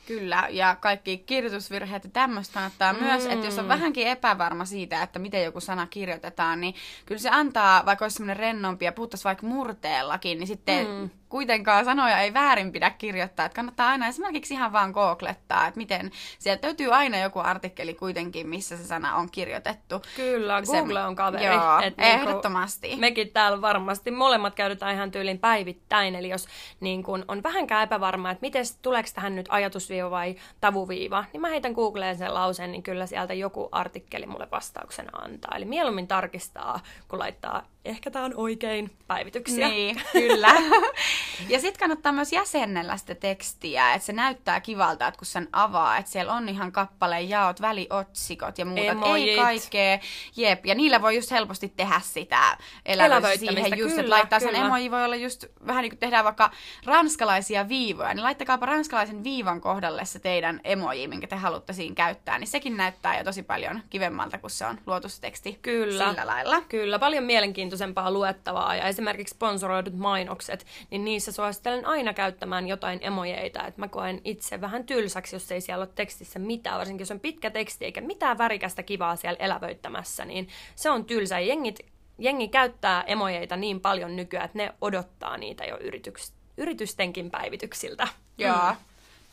Kyllä, 0.06 0.48
ja 0.50 0.76
kaikki 0.80 1.18
kirjoitusvirheet 1.18 2.04
ja 2.04 2.10
tämmöistä 2.10 2.54
kannattaa 2.54 2.92
mm. 2.92 3.02
myös, 3.02 3.26
että 3.26 3.46
jos 3.46 3.58
on 3.58 3.68
vähänkin 3.68 4.06
epävarma 4.06 4.64
siitä, 4.64 5.02
että 5.02 5.18
miten 5.18 5.44
joku 5.44 5.60
sana 5.60 5.86
kirjoitetaan, 5.86 6.60
niin 6.60 6.74
kyllä 7.06 7.18
se 7.18 7.30
antaa, 7.32 7.86
vaikka 7.86 8.04
olisi 8.04 8.14
semmoinen 8.14 8.36
rennompi 8.36 8.84
ja 8.84 8.92
puhuttaisiin 8.92 9.24
vaikka 9.24 9.46
murteellakin, 9.46 10.38
niin 10.38 10.46
sitten 10.46 10.86
mm. 10.86 11.10
Kuitenkaan 11.34 11.84
sanoja 11.84 12.18
ei 12.18 12.34
väärin 12.34 12.72
pidä 12.72 12.90
kirjoittaa. 12.90 13.46
Että 13.46 13.56
kannattaa 13.56 13.88
aina 13.88 14.06
esimerkiksi 14.06 14.54
ihan 14.54 14.72
vaan 14.72 14.90
googlettaa, 14.90 15.66
että 15.66 15.78
miten, 15.78 16.10
sieltä 16.38 16.66
löytyy 16.66 16.94
aina 16.94 17.18
joku 17.18 17.38
artikkeli 17.38 17.94
kuitenkin, 17.94 18.48
missä 18.48 18.76
se 18.76 18.84
sana 18.84 19.16
on 19.16 19.30
kirjoitettu. 19.30 20.02
Kyllä, 20.16 20.62
Google 20.62 21.04
on 21.04 21.16
kaveri. 21.16 21.44
Joo, 21.44 21.78
Et 21.78 21.96
niinku 21.96 22.02
ehdottomasti. 22.02 22.96
Mekin 22.96 23.30
täällä 23.30 23.60
varmasti 23.60 24.10
molemmat 24.10 24.54
käytetään 24.54 24.94
ihan 24.94 25.10
tyylin 25.10 25.38
päivittäin, 25.38 26.14
eli 26.14 26.28
jos 26.28 26.46
niin 26.80 27.02
kun 27.02 27.24
on 27.28 27.42
vähänkään 27.42 27.84
epävarma, 27.84 28.30
että 28.30 28.42
miten 28.42 28.64
tuleeko 28.82 29.08
tähän 29.14 29.36
nyt 29.36 29.46
ajatusviiva 29.48 30.10
vai 30.10 30.36
tavuviiva, 30.60 31.24
niin 31.32 31.40
mä 31.40 31.48
heitän 31.48 31.72
Googleen 31.72 32.18
sen 32.18 32.34
lauseen, 32.34 32.72
niin 32.72 32.82
kyllä 32.82 33.06
sieltä 33.06 33.34
joku 33.34 33.68
artikkeli 33.72 34.26
mulle 34.26 34.48
vastauksena 34.50 35.18
antaa. 35.18 35.56
Eli 35.56 35.64
mieluummin 35.64 36.08
tarkistaa, 36.08 36.80
kun 37.08 37.18
laittaa 37.18 37.62
ehkä 37.84 38.10
tämä 38.10 38.24
on 38.24 38.34
oikein 38.36 38.90
päivityksiä. 39.06 39.68
Niin, 39.68 40.02
kyllä. 40.12 40.48
ja 41.48 41.60
sitten 41.60 41.80
kannattaa 41.80 42.12
myös 42.12 42.32
jäsennellä 42.32 42.96
sitä 42.96 43.14
tekstiä, 43.14 43.94
että 43.94 44.06
se 44.06 44.12
näyttää 44.12 44.60
kivalta, 44.60 45.06
että 45.06 45.18
kun 45.18 45.26
sen 45.26 45.48
avaa, 45.52 45.96
että 45.96 46.10
siellä 46.10 46.32
on 46.32 46.48
ihan 46.48 46.72
kappaleen 46.72 47.28
jaot, 47.28 47.60
väliotsikot 47.60 48.58
ja 48.58 48.64
muuta. 48.64 49.16
Ei 49.16 49.36
kaikkea, 49.36 49.98
jep. 50.36 50.66
Ja 50.66 50.74
niillä 50.74 51.02
voi 51.02 51.16
just 51.16 51.30
helposti 51.30 51.72
tehdä 51.76 52.00
sitä 52.04 52.58
Elävöittämistä, 52.86 53.62
siihen 53.62 53.78
just, 53.78 53.90
että 53.90 54.02
kyllä, 54.02 54.16
laittaa 54.16 54.40
sen 54.40 54.48
kyllä. 54.48 54.66
emoji 54.66 54.90
voi 54.90 55.04
olla 55.04 55.16
just 55.16 55.44
vähän 55.66 55.82
niin 55.82 55.90
kuin 55.90 55.98
tehdään 55.98 56.24
vaikka 56.24 56.50
ranskalaisia 56.86 57.68
viivoja, 57.68 58.14
niin 58.14 58.24
laittakaapa 58.24 58.66
ranskalaisen 58.66 59.24
viivan 59.24 59.60
kohdalle 59.60 60.04
se 60.04 60.18
teidän 60.18 60.60
emoji, 60.64 61.08
minkä 61.08 61.26
te 61.26 61.36
haluatte 61.36 61.72
siinä 61.72 61.94
käyttää, 61.94 62.38
niin 62.38 62.48
sekin 62.48 62.76
näyttää 62.76 63.18
jo 63.18 63.24
tosi 63.24 63.42
paljon 63.42 63.80
kivemmalta, 63.90 64.38
kun 64.38 64.50
se 64.50 64.66
on 64.66 64.78
luotu 64.86 65.08
se 65.08 65.20
teksti 65.20 65.58
Kyllä. 65.62 66.10
sillä 66.10 66.26
lailla. 66.26 66.60
Kyllä, 66.68 66.98
paljon 66.98 67.24
mielenkiintoisempaa 67.24 68.10
luettavaa 68.10 68.76
ja 68.76 68.88
esimerkiksi 68.88 69.34
sponsoroidut 69.34 69.98
mainokset, 69.98 70.66
niin 70.90 71.13
niissä 71.14 71.32
suosittelen 71.32 71.86
aina 71.86 72.14
käyttämään 72.14 72.68
jotain 72.68 72.98
emojeita, 73.02 73.66
että 73.66 73.80
mä 73.80 73.88
koen 73.88 74.20
itse 74.24 74.60
vähän 74.60 74.86
tylsäksi, 74.86 75.36
jos 75.36 75.52
ei 75.52 75.60
siellä 75.60 75.82
ole 75.82 75.90
tekstissä 75.94 76.38
mitään, 76.38 76.78
varsinkin 76.78 77.02
jos 77.02 77.10
on 77.10 77.20
pitkä 77.20 77.50
teksti 77.50 77.84
eikä 77.84 78.00
mitään 78.00 78.38
värikästä 78.38 78.82
kivaa 78.82 79.16
siellä 79.16 79.44
elävöittämässä, 79.44 80.24
niin 80.24 80.48
se 80.74 80.90
on 80.90 81.04
tylsä. 81.04 81.40
Jengit, 81.40 81.80
jengi 82.18 82.48
käyttää 82.48 83.02
emojeita 83.02 83.56
niin 83.56 83.80
paljon 83.80 84.16
nykyään, 84.16 84.44
että 84.44 84.58
ne 84.58 84.72
odottaa 84.80 85.36
niitä 85.36 85.64
jo 85.64 85.78
yrityks, 85.78 86.32
yritystenkin 86.56 87.30
päivityksiltä. 87.30 88.08
Joo, 88.38 88.74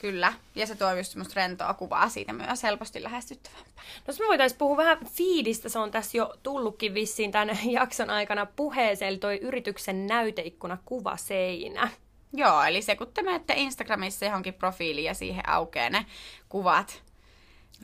kyllä. 0.01 0.33
Ja 0.55 0.67
se 0.67 0.75
tuo 0.75 0.93
just 0.93 1.11
semmoista 1.11 1.33
rentoa 1.35 1.73
kuvaa 1.73 2.09
siitä 2.09 2.33
myös 2.33 2.63
helposti 2.63 3.03
lähestyttävämpää. 3.03 3.83
No 4.07 4.13
me 4.19 4.27
voitaisiin 4.27 4.57
puhua 4.59 4.77
vähän 4.77 4.97
fiidistä, 5.05 5.69
se 5.69 5.79
on 5.79 5.91
tässä 5.91 6.17
jo 6.17 6.33
tullutkin 6.43 6.93
vissiin 6.93 7.31
tämän 7.31 7.57
jakson 7.71 8.09
aikana 8.09 8.45
puheeseen, 8.45 9.09
eli 9.09 9.17
toi 9.17 9.37
yrityksen 9.37 10.07
näyteikkuna 10.07 10.77
kuvaseinä. 10.85 11.89
Joo, 12.33 12.63
eli 12.63 12.81
se 12.81 12.95
kun 12.95 13.11
te 13.13 13.21
menette 13.21 13.53
Instagramissa 13.57 14.25
johonkin 14.25 14.53
profiiliin 14.53 15.05
ja 15.05 15.13
siihen 15.13 15.49
aukeaa 15.49 15.89
ne 15.89 16.05
kuvat, 16.49 17.03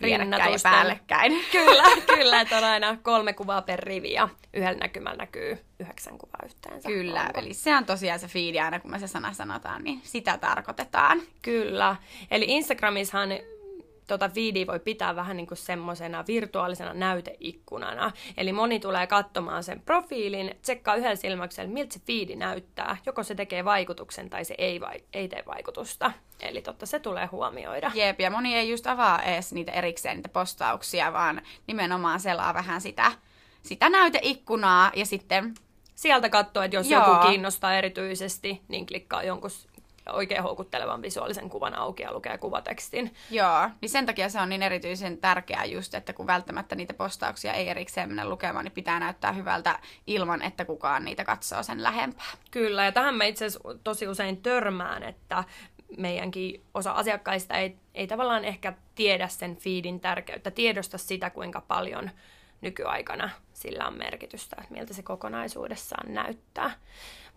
Vierekkäin 0.01 0.51
ja 0.53 0.59
päällekkäin. 0.63 1.45
Kyllä, 1.51 1.83
kyllä, 2.15 2.41
että 2.41 2.57
on 2.57 2.63
aina 2.63 2.97
kolme 3.01 3.33
kuvaa 3.33 3.61
per 3.61 3.79
rivi 3.79 4.13
ja 4.13 4.29
yhdellä 4.53 4.77
näkymällä 4.79 5.17
näkyy 5.17 5.57
yhdeksän 5.79 6.17
kuvaa 6.17 6.39
yhteensä. 6.45 6.89
Kyllä, 6.89 7.21
Onko? 7.21 7.39
eli 7.39 7.53
se 7.53 7.75
on 7.75 7.85
tosiaan 7.85 8.19
se 8.19 8.27
feedi 8.27 8.59
aina, 8.59 8.79
kun 8.79 8.91
me 8.91 8.99
se 8.99 9.07
sana 9.07 9.33
sanotaan, 9.33 9.83
niin 9.83 10.01
sitä 10.03 10.37
tarkoitetaan. 10.37 11.21
Kyllä. 11.41 11.95
Eli 12.31 12.45
Instagramissahan 12.47 13.29
tota 14.07 14.29
feedia 14.29 14.67
voi 14.67 14.79
pitää 14.79 15.15
vähän 15.15 15.37
niin 15.37 15.47
kuin 15.47 15.57
semmoisena 15.57 16.23
virtuaalisena 16.27 16.93
näyteikkunana. 16.93 18.11
Eli 18.37 18.53
moni 18.53 18.79
tulee 18.79 19.07
katsomaan 19.07 19.63
sen 19.63 19.81
profiilin, 19.81 20.55
tsekkaa 20.61 20.95
yhdellä 20.95 21.15
silmäyksellä, 21.15 21.71
miltä 21.71 21.93
se 21.93 21.99
feedi 22.07 22.35
näyttää. 22.35 22.97
Joko 23.05 23.23
se 23.23 23.35
tekee 23.35 23.65
vaikutuksen 23.65 24.29
tai 24.29 24.45
se 24.45 24.55
ei, 24.57 24.81
vai, 24.81 24.97
ei 25.13 25.27
tee 25.27 25.43
vaikutusta. 25.47 26.11
Eli 26.39 26.61
totta, 26.61 26.85
se 26.85 26.99
tulee 26.99 27.25
huomioida. 27.25 27.91
Jep, 27.93 28.19
ja 28.19 28.29
moni 28.29 28.55
ei 28.55 28.69
just 28.69 28.87
avaa 28.87 29.21
edes 29.21 29.53
niitä 29.53 29.71
erikseen 29.71 30.15
niitä 30.15 30.29
postauksia, 30.29 31.13
vaan 31.13 31.41
nimenomaan 31.67 32.19
selaa 32.19 32.53
vähän 32.53 32.81
sitä, 32.81 33.11
sitä 33.63 33.89
näyteikkunaa 33.89 34.91
ja 34.95 35.05
sitten 35.05 35.53
Sieltä 35.97 36.29
katsoo, 36.29 36.63
että 36.63 36.77
jos 36.77 36.89
Joo. 36.89 37.07
joku 37.07 37.27
kiinnostaa 37.27 37.77
erityisesti, 37.77 38.61
niin 38.67 38.85
klikkaa 38.85 39.23
jonkun 39.23 39.49
oikein 40.11 40.43
houkuttelevan 40.43 41.01
visuaalisen 41.01 41.49
kuvan 41.49 41.75
auki 41.75 42.03
ja 42.03 42.13
lukee 42.13 42.37
kuvatekstin. 42.37 43.13
Joo, 43.31 43.69
niin 43.81 43.89
sen 43.89 44.05
takia 44.05 44.29
se 44.29 44.39
on 44.39 44.49
niin 44.49 44.63
erityisen 44.63 45.17
tärkeää 45.17 45.65
just, 45.65 45.93
että 45.93 46.13
kun 46.13 46.27
välttämättä 46.27 46.75
niitä 46.75 46.93
postauksia 46.93 47.53
ei 47.53 47.69
erikseen 47.69 48.09
mennä 48.09 48.29
lukemaan, 48.29 48.65
niin 48.65 48.71
pitää 48.71 48.99
näyttää 48.99 49.31
hyvältä 49.31 49.79
ilman, 50.07 50.41
että 50.41 50.65
kukaan 50.65 51.05
niitä 51.05 51.25
katsoo 51.25 51.63
sen 51.63 51.83
lähempää. 51.83 52.25
Kyllä, 52.51 52.83
ja 52.83 52.91
tähän 52.91 53.15
mä 53.15 53.23
itse 53.23 53.45
asiassa 53.45 53.69
tosi 53.83 54.07
usein 54.07 54.41
törmään, 54.41 55.03
että 55.03 55.43
meidänkin 55.97 56.63
osa 56.73 56.91
asiakkaista 56.91 57.57
ei, 57.57 57.77
ei 57.93 58.07
tavallaan 58.07 58.45
ehkä 58.45 58.73
tiedä 58.95 59.27
sen 59.27 59.55
feedin 59.55 59.99
tärkeyttä, 59.99 60.51
tiedosta 60.51 60.97
sitä, 60.97 61.29
kuinka 61.29 61.61
paljon 61.61 62.11
nykyaikana 62.61 63.29
sillä 63.57 63.87
on 63.87 63.97
merkitystä, 63.97 64.55
että 64.59 64.73
miltä 64.73 64.93
se 64.93 65.03
kokonaisuudessaan 65.03 66.13
näyttää. 66.13 66.71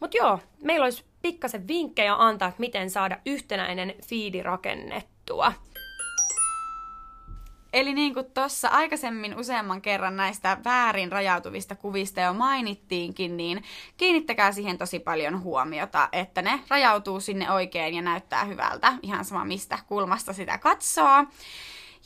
Mutta 0.00 0.16
joo, 0.16 0.38
meillä 0.62 0.84
olisi 0.84 1.04
pikkasen 1.22 1.68
vinkkejä 1.68 2.14
antaa, 2.14 2.48
että 2.48 2.60
miten 2.60 2.90
saada 2.90 3.18
yhtenäinen 3.26 3.94
feedi 4.08 4.42
rakennettua. 4.42 5.52
Eli 7.72 7.94
niin 7.94 8.14
kuin 8.14 8.26
tuossa 8.34 8.68
aikaisemmin 8.68 9.38
useamman 9.38 9.82
kerran 9.82 10.16
näistä 10.16 10.58
väärin 10.64 11.12
rajautuvista 11.12 11.74
kuvista 11.74 12.20
jo 12.20 12.32
mainittiinkin, 12.32 13.36
niin 13.36 13.62
kiinnittäkää 13.96 14.52
siihen 14.52 14.78
tosi 14.78 14.98
paljon 14.98 15.42
huomiota, 15.42 16.08
että 16.12 16.42
ne 16.42 16.60
rajautuu 16.68 17.20
sinne 17.20 17.50
oikein 17.52 17.94
ja 17.94 18.02
näyttää 18.02 18.44
hyvältä, 18.44 18.92
ihan 19.02 19.24
sama 19.24 19.44
mistä 19.44 19.78
kulmasta 19.86 20.32
sitä 20.32 20.58
katsoo. 20.58 21.24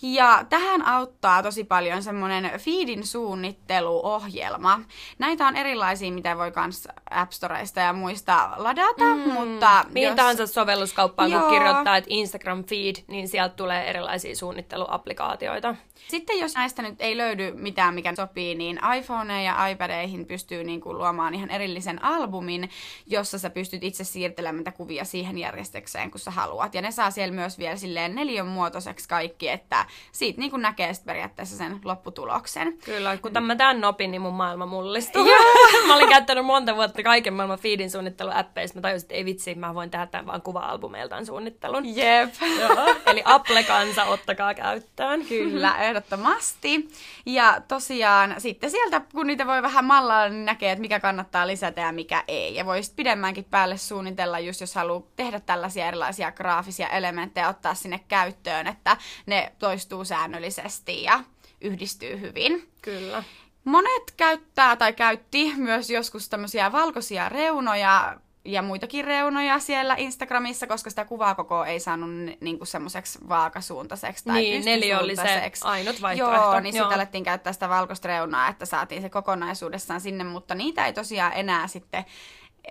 Ja 0.03 0.45
tähän 0.49 0.87
auttaa 0.87 1.43
tosi 1.43 1.65
paljon 1.65 2.03
semmoinen 2.03 2.61
feedin 2.61 3.07
suunnitteluohjelma. 3.07 4.81
Näitä 5.19 5.47
on 5.47 5.57
erilaisia, 5.57 6.13
mitä 6.13 6.39
voi 6.39 6.53
kans 6.53 6.89
App 7.11 7.33
Storeista 7.33 7.81
ja 7.81 7.93
muista 7.93 8.51
ladata, 8.57 9.05
mm, 9.15 9.33
mutta... 9.33 9.85
Mihin 9.91 10.07
jos- 10.09 10.17
tahansa 10.17 10.47
sovelluskauppaan, 10.47 11.31
kun 11.31 11.41
Joo. 11.41 11.51
kirjoittaa, 11.51 11.97
että 11.97 12.09
Instagram 12.11 12.65
feed, 12.65 12.97
niin 13.09 13.29
sieltä 13.29 13.55
tulee 13.55 13.91
erilaisia 13.91 14.37
suunnitteluapplikaatioita. 14.37 15.75
Sitten 16.09 16.39
jos 16.39 16.55
näistä 16.55 16.83
nyt 16.83 16.95
ei 16.99 17.17
löydy 17.17 17.53
mitään, 17.53 17.95
mikä 17.95 18.15
sopii, 18.17 18.55
niin 18.55 18.81
iPhoneen 18.99 19.45
ja 19.45 19.67
iPadeihin 19.67 20.27
pystyy 20.27 20.65
niin 20.65 20.81
kuin 20.81 20.99
luomaan 20.99 21.35
ihan 21.35 21.51
erillisen 21.51 22.05
albumin, 22.05 22.71
jossa 23.07 23.39
sä 23.39 23.51
pystyt 23.51 23.85
itse 23.85 24.05
siirtelemään 24.05 24.57
niitä 24.57 24.73
kuvia 24.73 25.05
siihen 25.05 25.39
järjestykseen, 25.39 26.11
kun 26.11 26.21
sä 26.21 26.31
haluat. 26.31 26.75
Ja 26.75 26.83
ne 26.83 26.91
saa 26.91 27.11
siellä 27.11 27.35
myös 27.35 27.59
vielä 27.59 27.77
silleen 27.77 28.15
neljön 28.15 28.47
muotoiseksi 28.47 29.09
kaikki, 29.09 29.49
että 29.49 29.87
siitä 30.13 30.41
niin 30.41 30.51
kuin 30.51 30.63
näkee 30.63 30.95
sit 30.95 31.05
periaatteessa 31.05 31.57
sen 31.57 31.81
lopputuloksen. 31.85 32.79
Kyllä, 32.85 33.17
kun 33.17 33.33
tämän, 33.33 33.59
tämän 33.59 33.85
opin, 33.85 34.11
niin 34.11 34.23
mun 34.23 34.35
maailma 34.35 34.67
mullistui. 34.67 35.29
mä 35.87 35.95
olin 35.95 36.09
käyttänyt 36.09 36.45
monta 36.45 36.77
vuotta 36.77 37.03
kaiken 37.03 37.35
maailman 37.35 37.59
feedin 37.59 37.91
suunnitteluäppeistä. 37.91 38.79
Mä 38.79 38.83
tajusin, 38.83 39.05
että 39.05 39.15
ei 39.15 39.25
vitsi, 39.25 39.55
mä 39.55 39.75
voin 39.75 39.91
tehdä 39.91 40.07
tämän 40.07 40.27
vaan 40.27 40.43
kuva-albumeiltaan 40.43 41.27
suunnittelun. 41.27 41.97
Jep. 41.97 42.35
Joo. 42.61 42.95
Eli 43.07 43.23
Apple-kansa, 43.25 44.05
ottakaa 44.05 44.55
käyttöön. 44.55 45.27
Kyllä, 45.27 45.75
ehdottomasti. 45.85 46.89
Ja 47.27 47.61
tosiaan 47.69 48.35
sitten 48.39 48.71
sieltä, 48.71 49.01
kun 49.15 49.27
niitä 49.27 49.47
voi 49.47 49.63
vähän 49.63 49.85
mallalla, 49.85 50.29
niin 50.29 50.45
näkee, 50.45 50.73
että 50.73 50.81
mikä 50.81 51.01
kannattaa 51.01 51.47
lisätä 51.47 51.81
ja 51.81 51.93
mikä 51.93 52.25
ei. 52.29 52.55
Ja 52.55 52.67
voisi 52.67 52.93
pidemmänkin 52.97 53.45
päälle 53.45 53.77
suunnitella, 53.77 54.39
just 54.39 54.61
jos 54.61 54.75
haluaa 54.75 55.03
tehdä 55.17 55.41
tällaisia 55.41 55.89
erilaisia 55.89 56.33
graafisia 56.33 56.89
elementtejä, 56.89 57.49
ottaa 57.49 57.75
sinne 57.75 58.01
käyttöön, 58.09 58.67
että 58.67 58.97
ne 59.27 59.53
toistuu 59.59 60.05
säännöllisesti 60.05 61.03
ja 61.03 61.21
yhdistyy 61.61 62.21
hyvin. 62.21 62.69
Kyllä. 62.83 63.25
Monet 63.65 64.15
käyttää 64.17 64.77
tai 64.77 64.93
käytti 64.93 65.53
myös 65.57 65.91
joskus 65.91 66.29
tämmöisiä 66.29 66.73
valkoisia 66.73 67.29
reunoja 67.29 68.17
ja 68.45 68.63
muitakin 68.63 69.05
reunoja 69.05 69.59
siellä 69.59 69.95
Instagramissa, 69.99 70.67
koska 70.67 70.91
sitä 70.91 71.05
kuvaa 71.05 71.35
koko 71.35 71.65
ei 71.65 71.81
saanut 71.81 72.11
niin 72.41 72.59
kuin 72.59 72.69
semmoiseksi 72.69 73.19
vaakasuuntaiseksi 73.29 74.25
tai 74.25 74.35
Niin, 74.35 74.65
neliö 74.65 74.99
oli 74.99 75.17
se 75.17 75.53
ainut 75.63 76.03
vaihtoehto. 76.03 76.43
Joo, 76.43 76.61
niin 76.61 76.73
sitten 76.73 76.95
alettiin 76.95 77.25
käyttää 77.25 77.53
sitä 77.53 77.69
valkoista 77.69 78.09
reunaa, 78.09 78.49
että 78.49 78.67
saatiin 78.67 79.03
se 79.03 79.09
kokonaisuudessaan 79.11 80.01
sinne, 80.01 80.25
mutta 80.25 80.55
niitä 80.55 80.87
ei 80.87 80.93
tosiaan 80.93 81.33
enää 81.35 81.69
sitten 81.69 82.05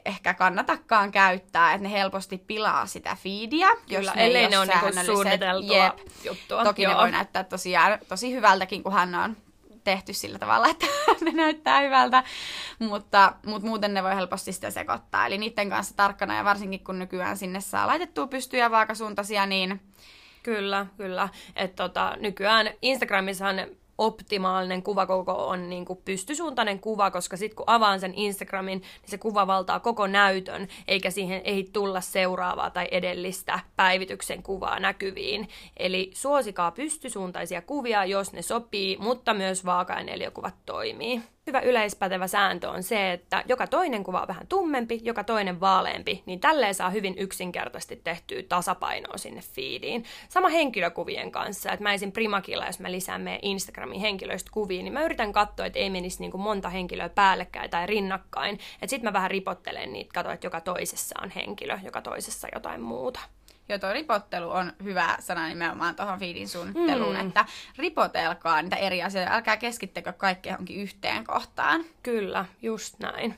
ehkä 0.05 0.33
kannatakaan 0.33 1.11
käyttää, 1.11 1.73
että 1.73 1.83
ne 1.83 1.91
helposti 1.91 2.37
pilaa 2.37 2.85
sitä 2.85 3.17
feedia, 3.23 3.67
Kyllä, 3.75 3.99
jos 3.99 4.15
ne 4.15 4.25
ellei 4.25 4.43
ei 4.43 4.49
ne 4.49 4.59
ole 4.59 4.65
niinku 4.65 5.05
suunniteltua 5.05 5.77
Jep. 5.77 5.93
juttua. 6.23 6.63
Toki 6.63 6.85
ne 6.85 6.91
Joo. 6.91 7.01
voi 7.01 7.11
näyttää 7.11 7.43
tosiaan 7.43 7.99
tosi 8.07 8.33
hyvältäkin, 8.33 8.83
kunhan 8.83 9.11
ne 9.11 9.17
on 9.17 9.37
tehty 9.83 10.13
sillä 10.13 10.39
tavalla, 10.39 10.67
että 10.67 10.85
ne 11.21 11.31
näyttää 11.31 11.81
hyvältä, 11.81 12.23
mutta, 12.79 13.33
mutta 13.45 13.67
muuten 13.67 13.93
ne 13.93 14.03
voi 14.03 14.15
helposti 14.15 14.51
sitä 14.51 14.71
sekoittaa. 14.71 15.25
Eli 15.25 15.37
niiden 15.37 15.69
kanssa 15.69 15.95
tarkkana 15.95 16.37
ja 16.37 16.43
varsinkin 16.43 16.83
kun 16.83 16.99
nykyään 16.99 17.37
sinne 17.37 17.61
saa 17.61 17.87
laitettua 17.87 18.27
pystyjä 18.27 18.71
vaakasuuntaisia, 18.71 19.45
niin 19.45 19.81
Kyllä, 20.43 20.85
kyllä. 20.97 21.29
Et 21.55 21.75
tota, 21.75 22.17
nykyään 22.19 22.69
Instagramissahan 22.81 23.55
optimaalinen 23.97 24.83
kuvakoko 24.83 25.47
on 25.47 25.69
niin 25.69 25.85
kuin 25.85 25.99
pystysuuntainen 26.05 26.79
kuva, 26.79 27.11
koska 27.11 27.37
sitten 27.37 27.55
kun 27.55 27.63
avaan 27.67 27.99
sen 27.99 28.13
Instagramin, 28.13 28.79
niin 28.79 29.09
se 29.09 29.17
kuva 29.17 29.47
valtaa 29.47 29.79
koko 29.79 30.07
näytön, 30.07 30.67
eikä 30.87 31.11
siihen 31.11 31.41
ei 31.43 31.69
tulla 31.73 32.01
seuraavaa 32.01 32.69
tai 32.69 32.87
edellistä 32.91 33.59
päivityksen 33.75 34.43
kuvaa 34.43 34.79
näkyviin. 34.79 35.49
Eli 35.77 36.11
suosikaa 36.13 36.71
pystysuuntaisia 36.71 37.61
kuvia, 37.61 38.05
jos 38.05 38.33
ne 38.33 38.41
sopii, 38.41 38.97
mutta 38.97 39.33
myös 39.33 39.65
vaaka- 39.65 39.93
ja 39.93 40.03
neliökuvat 40.03 40.55
toimii. 40.65 41.21
Hyvä 41.47 41.59
yleispätevä 41.59 42.27
sääntö 42.27 42.69
on 42.69 42.83
se, 42.83 43.11
että 43.11 43.43
joka 43.47 43.67
toinen 43.67 44.03
kuva 44.03 44.21
on 44.21 44.27
vähän 44.27 44.47
tummempi, 44.47 44.99
joka 45.03 45.23
toinen 45.23 45.59
vaaleampi, 45.59 46.23
niin 46.25 46.39
tälleen 46.39 46.75
saa 46.75 46.89
hyvin 46.89 47.17
yksinkertaisesti 47.17 48.01
tehtyä 48.03 48.43
tasapainoa 48.49 49.17
sinne 49.17 49.41
feediin. 49.41 50.05
Sama 50.29 50.49
henkilökuvien 50.49 51.31
kanssa, 51.31 51.71
että 51.71 51.83
mä 51.83 51.93
esim. 51.93 52.11
Primakilla, 52.11 52.65
jos 52.65 52.79
mä 52.79 52.91
lisään 52.91 53.21
meidän 53.21 53.39
Instagramin 53.41 53.99
henkilöistä 53.99 54.51
kuvia, 54.53 54.83
niin 54.83 54.93
mä 54.93 55.03
yritän 55.03 55.33
katsoa, 55.33 55.65
että 55.65 55.79
ei 55.79 55.89
menisi 55.89 56.19
niin 56.19 56.31
kuin 56.31 56.41
monta 56.41 56.69
henkilöä 56.69 57.09
päällekkäin 57.09 57.69
tai 57.69 57.87
rinnakkain. 57.87 58.55
Että 58.55 58.87
sit 58.87 59.03
mä 59.03 59.13
vähän 59.13 59.31
ripottelen 59.31 59.93
niitä, 59.93 60.11
katsoin, 60.13 60.33
että 60.33 60.47
joka 60.47 60.61
toisessa 60.61 61.19
on 61.23 61.29
henkilö, 61.29 61.79
joka 61.83 62.01
toisessa 62.01 62.47
jotain 62.53 62.81
muuta. 62.81 63.19
Jo 63.69 63.79
tuo 63.79 63.93
ripottelu 63.93 64.51
on 64.51 64.73
hyvä 64.83 65.17
sana 65.19 65.47
nimenomaan 65.47 65.95
tuohon 65.95 66.19
feedin 66.19 66.49
suunnitteluun, 66.49 67.15
mm. 67.15 67.27
että 67.27 67.45
ripotelkaa 67.77 68.61
niitä 68.61 68.75
eri 68.75 69.03
asioita, 69.03 69.33
älkää 69.33 69.57
keskittäkö 69.57 70.13
kaikki 70.13 70.49
johonkin 70.49 70.77
yhteen 70.77 71.23
kohtaan. 71.23 71.85
Kyllä, 72.03 72.45
just 72.61 72.99
näin. 72.99 73.37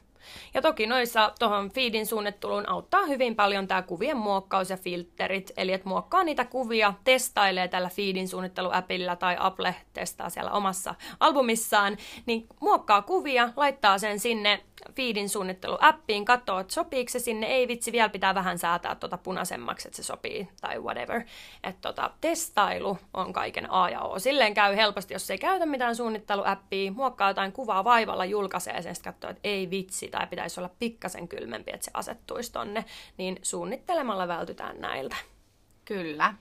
Ja 0.53 0.61
toki 0.61 0.87
noissa 0.87 1.33
tuohon 1.39 1.71
feedin 1.71 2.05
suunnitteluun 2.05 2.69
auttaa 2.69 3.05
hyvin 3.05 3.35
paljon 3.35 3.67
tämä 3.67 3.81
kuvien 3.81 4.17
muokkaus 4.17 4.69
ja 4.69 4.77
filterit, 4.77 5.51
eli 5.57 5.73
että 5.73 5.89
muokkaa 5.89 6.23
niitä 6.23 6.45
kuvia, 6.45 6.93
testailee 7.03 7.67
tällä 7.67 7.89
feedin 7.89 8.27
suunnitteluäpillä 8.27 9.15
tai 9.15 9.35
Apple 9.39 9.75
testaa 9.93 10.29
siellä 10.29 10.51
omassa 10.51 10.95
albumissaan, 11.19 11.97
niin 12.25 12.47
muokkaa 12.59 13.01
kuvia, 13.01 13.49
laittaa 13.55 13.97
sen 13.97 14.19
sinne 14.19 14.63
feedin 14.95 15.29
suunnitteluäppiin, 15.29 16.25
katsoo, 16.25 16.59
että 16.59 16.73
sopiiko 16.73 17.11
se 17.11 17.19
sinne, 17.19 17.47
ei 17.47 17.67
vitsi, 17.67 17.91
vielä 17.91 18.09
pitää 18.09 18.35
vähän 18.35 18.59
säätää 18.59 18.95
tuota 18.95 19.17
punaisemmaksi, 19.17 19.87
että 19.87 19.95
se 19.95 20.03
sopii, 20.03 20.49
tai 20.61 20.79
whatever. 20.79 21.21
Että 21.63 21.81
tota, 21.81 22.11
testailu 22.21 22.97
on 23.13 23.33
kaiken 23.33 23.71
A 23.71 23.89
ja 23.89 24.01
O. 24.01 24.19
Silleen 24.19 24.53
käy 24.53 24.75
helposti, 24.75 25.13
jos 25.13 25.31
ei 25.31 25.37
käytä 25.37 25.65
mitään 25.65 25.95
suunnitteluäppiä, 25.95 26.91
muokkaa 26.91 27.29
jotain 27.29 27.51
kuvaa 27.51 27.83
vaivalla, 27.83 28.25
julkaisee 28.25 28.81
sen, 28.81 28.95
sitten 28.95 29.13
katsoo, 29.13 29.29
että 29.29 29.41
ei 29.43 29.69
vitsi, 29.69 30.07
tai 30.07 30.27
pitäisi 30.27 30.59
olla 30.59 30.69
pikkasen 30.79 31.27
kylmempi, 31.27 31.71
että 31.73 31.85
se 31.85 31.91
asettuisi 31.93 32.51
tonne, 32.51 32.85
niin 33.17 33.39
suunnittelemalla 33.41 34.27
vältytään 34.27 34.81
näiltä. 34.81 35.15
Kyllä. 35.85 36.33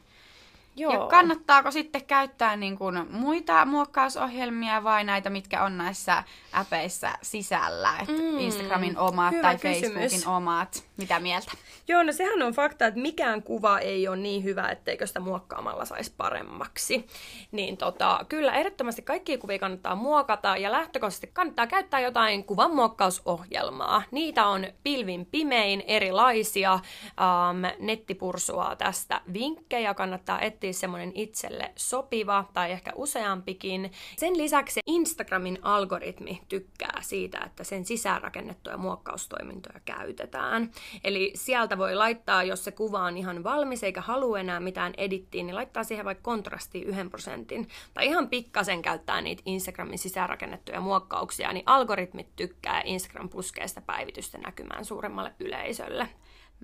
Joo. 0.77 0.93
Ja 0.93 1.07
kannattaako 1.07 1.71
sitten 1.71 2.05
käyttää 2.05 2.57
niin 2.57 2.79
kuin 2.79 3.07
muita 3.11 3.65
muokkausohjelmia 3.65 4.85
vai 4.85 5.05
näitä, 5.05 5.31
mitkä 5.31 5.65
on 5.65 5.79
näissä 5.79 6.25
äpeissä 6.55 7.13
sisällä? 7.23 7.95
Et 8.03 8.09
Mm, 8.09 8.39
Instagramin 8.39 8.99
omat 8.99 9.33
hyvä 9.33 9.43
tai 9.43 9.59
kysymys. 9.59 9.95
Facebookin 9.95 10.29
omat. 10.29 10.85
Mitä 10.97 11.21
mieltä? 11.21 11.53
Joo, 11.89 12.03
no 12.03 12.13
sehän 12.13 12.43
on 12.43 12.53
fakta, 12.53 12.87
että 12.87 13.01
mikään 13.01 13.43
kuva 13.43 13.79
ei 13.79 14.09
ole 14.09 14.17
niin 14.17 14.45
hyvä, 14.45 14.69
etteikö 14.69 15.07
sitä 15.07 15.21
muokkaamalla 15.21 15.85
saisi 15.85 16.15
paremmaksi. 16.17 17.07
Niin 17.53 17.77
tota, 17.77 18.27
kyllä 18.29 18.53
ehdottomasti 18.53 19.03
kaikkia 19.03 19.39
kuvia 19.39 19.59
kannattaa 19.59 19.95
muokata 19.95 20.57
ja 20.57 20.73
lähtökohtaisesti 20.73 21.31
kannattaa 21.33 21.67
käyttää 21.67 22.01
jotain 22.01 22.45
kuvanmuokkausohjelmaa. 22.45 24.03
Niitä 24.11 24.47
on 24.47 24.67
pilvin 24.83 25.27
pimein 25.27 25.85
erilaisia. 25.87 26.73
Um, 26.75 27.85
nettipursua 27.87 28.77
tästä 28.77 29.21
vinkkejä. 29.33 29.95
Kannattaa 29.95 30.41
etsiä 30.41 30.64
semmoinen 30.73 31.13
itselle 31.15 31.73
sopiva 31.77 32.45
tai 32.55 32.71
ehkä 32.73 32.93
useampikin. 32.95 33.93
Sen 34.17 34.37
lisäksi 34.37 34.81
Instagramin 34.87 35.59
algoritmi 35.63 36.41
tykkää 36.49 36.99
siitä, 37.03 37.39
että 37.47 37.65
sen 37.65 37.85
sisäänrakennettuja 37.85 38.77
muokkaustoimintoja 38.77 39.81
käytetään. 39.85 40.71
Eli 41.05 41.33
sieltä 41.35 41.79
voi 41.79 41.95
laittaa, 41.95 42.43
jos 42.43 42.65
se 42.65 42.73
kuva 42.73 43.05
on 43.05 43.17
ihan 43.17 43.45
valmis 43.45 43.83
eikä 43.85 44.01
halua 44.01 44.41
enää 44.41 44.61
mitään 44.61 44.95
edittiä, 44.97 45.43
niin 45.43 45.57
laittaa 45.57 45.85
siihen 45.85 46.05
vaikka 46.05 46.23
kontrastiin 46.23 46.87
yhden 46.87 47.11
prosentin. 47.11 47.69
Tai 47.95 48.07
ihan 48.07 48.29
pikkasen 48.29 48.83
käyttää 48.83 49.21
niitä 49.21 49.43
Instagramin 49.47 49.99
sisäänrakennettuja 49.99 50.81
muokkauksia, 50.81 51.53
niin 51.53 51.65
algoritmit 51.67 52.37
tykkää 52.37 52.83
Instagram 52.85 53.29
puskee 53.29 53.69
sitä 53.69 53.81
päivitystä 53.81 54.39
näkymään 54.39 54.85
suuremmalle 54.85 55.35
yleisölle. 55.41 56.09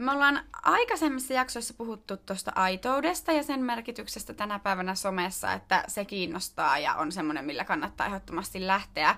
Me 0.01 0.13
ollaan 0.13 0.41
aikaisemmissa 0.63 1.35
jaksoissa 1.35 1.75
puhuttu 1.75 2.17
tuosta 2.17 2.53
aitoudesta 2.55 3.33
ja 3.33 3.43
sen 3.43 3.65
merkityksestä 3.65 4.35
tänä 4.35 4.59
päivänä 4.59 4.95
somessa, 4.95 5.53
että 5.53 5.85
se 5.89 6.05
kiinnostaa 6.05 6.79
ja 6.79 6.95
on 6.95 7.13
semmoinen, 7.13 7.45
millä 7.45 7.65
kannattaa 7.65 8.07
ehdottomasti 8.07 8.67
lähteä 8.67 9.17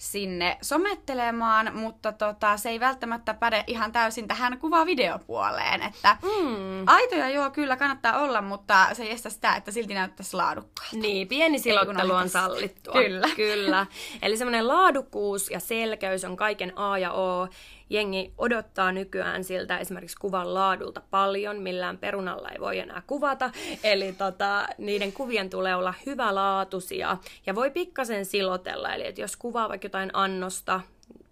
sinne 0.00 0.58
somettelemaan, 0.62 1.70
mutta 1.74 2.12
tota, 2.12 2.56
se 2.56 2.68
ei 2.68 2.80
välttämättä 2.80 3.34
päde 3.34 3.64
ihan 3.66 3.92
täysin 3.92 4.28
tähän 4.28 4.58
kuva-videopuoleen. 4.58 5.82
Että 5.82 6.16
Mm. 6.22 6.84
aitoja 6.86 7.28
joo, 7.30 7.50
kyllä 7.50 7.76
kannattaa 7.76 8.18
olla, 8.20 8.42
mutta 8.42 8.86
se 8.92 9.02
ei 9.02 9.10
estä 9.10 9.30
sitä, 9.30 9.56
että 9.56 9.70
silti 9.70 9.94
näyttäisi 9.94 10.36
laadukkaalta. 10.36 10.96
Niin, 10.96 11.28
pieni 11.28 11.58
silottelu 11.58 12.12
on 12.12 12.28
sallittua. 12.28 12.92
Kyllä. 12.92 13.28
Kyllä. 13.36 13.86
Eli 14.22 14.36
semmoinen 14.36 14.68
laadukkuus 14.68 15.50
ja 15.50 15.60
selkeys 15.60 16.24
on 16.24 16.36
kaiken 16.36 16.72
A 16.78 16.98
ja 16.98 17.12
O. 17.12 17.48
Jengi 17.92 18.32
odottaa 18.38 18.92
nykyään 18.92 19.44
siltä 19.44 19.78
esimerkiksi 19.78 20.16
kuvan 20.16 20.54
laadulta 20.54 21.02
paljon, 21.10 21.56
millään 21.60 21.98
perunalla 21.98 22.48
ei 22.48 22.60
voi 22.60 22.78
enää 22.78 23.02
kuvata. 23.06 23.50
Eli 23.84 24.12
tota, 24.12 24.66
niiden 24.78 25.12
kuvien 25.12 25.50
tulee 25.50 25.74
olla 25.76 25.94
hyvälaatuisia 26.06 27.16
ja 27.46 27.54
voi 27.54 27.70
pikkasen 27.70 28.24
silotella. 28.24 28.94
Eli 28.94 29.06
että 29.06 29.20
jos 29.20 29.36
kuvaa 29.36 29.68
vaikka 29.68 29.88
jotain 29.90 30.10
annosta, 30.12 30.80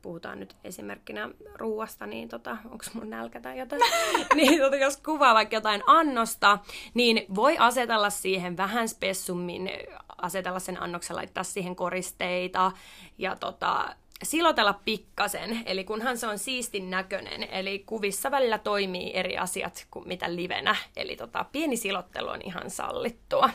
puhutaan 0.03 0.41
nyt 0.41 0.57
esimerkkinä 0.65 1.31
ruuasta, 1.55 2.07
niin 2.07 2.29
tota, 2.29 2.57
onko 2.65 2.85
mun 2.93 3.11
nälkä 3.11 3.41
tai 3.41 3.59
jotain, 3.59 3.83
niin 4.35 4.61
tota, 4.61 4.77
jos 4.77 4.97
kuvaa 4.97 5.35
vaikka 5.35 5.57
jotain 5.57 5.83
annosta, 5.87 6.59
niin 6.95 7.27
voi 7.35 7.59
asetella 7.59 8.11
siihen 8.11 8.57
vähän 8.57 8.89
spessummin, 8.89 9.71
asetella 10.19 10.59
sen 10.59 10.83
annoksen, 10.83 11.17
laittaa 11.17 11.45
siihen 11.45 11.77
koristeita 11.77 12.73
ja 13.19 13.37
tota, 13.37 13.97
silotella 14.23 14.81
pikkasen, 14.85 15.63
eli 15.67 15.85
kunhan 15.85 16.19
se 16.19 16.27
on 16.27 16.39
siistin 16.39 16.91
näköinen, 16.91 17.43
eli 17.43 17.79
kuvissa 17.79 18.31
välillä 18.31 18.59
toimii 18.59 19.13
eri 19.15 19.39
asiat 19.39 19.87
kuin 19.91 20.09
mitä 20.09 20.37
livenä, 20.37 20.77
eli 20.97 21.17
tota, 21.17 21.45
pieni 21.53 21.77
silottelu 21.77 22.29
on 22.29 22.43
ihan 22.43 22.71
sallittua. 22.71 23.51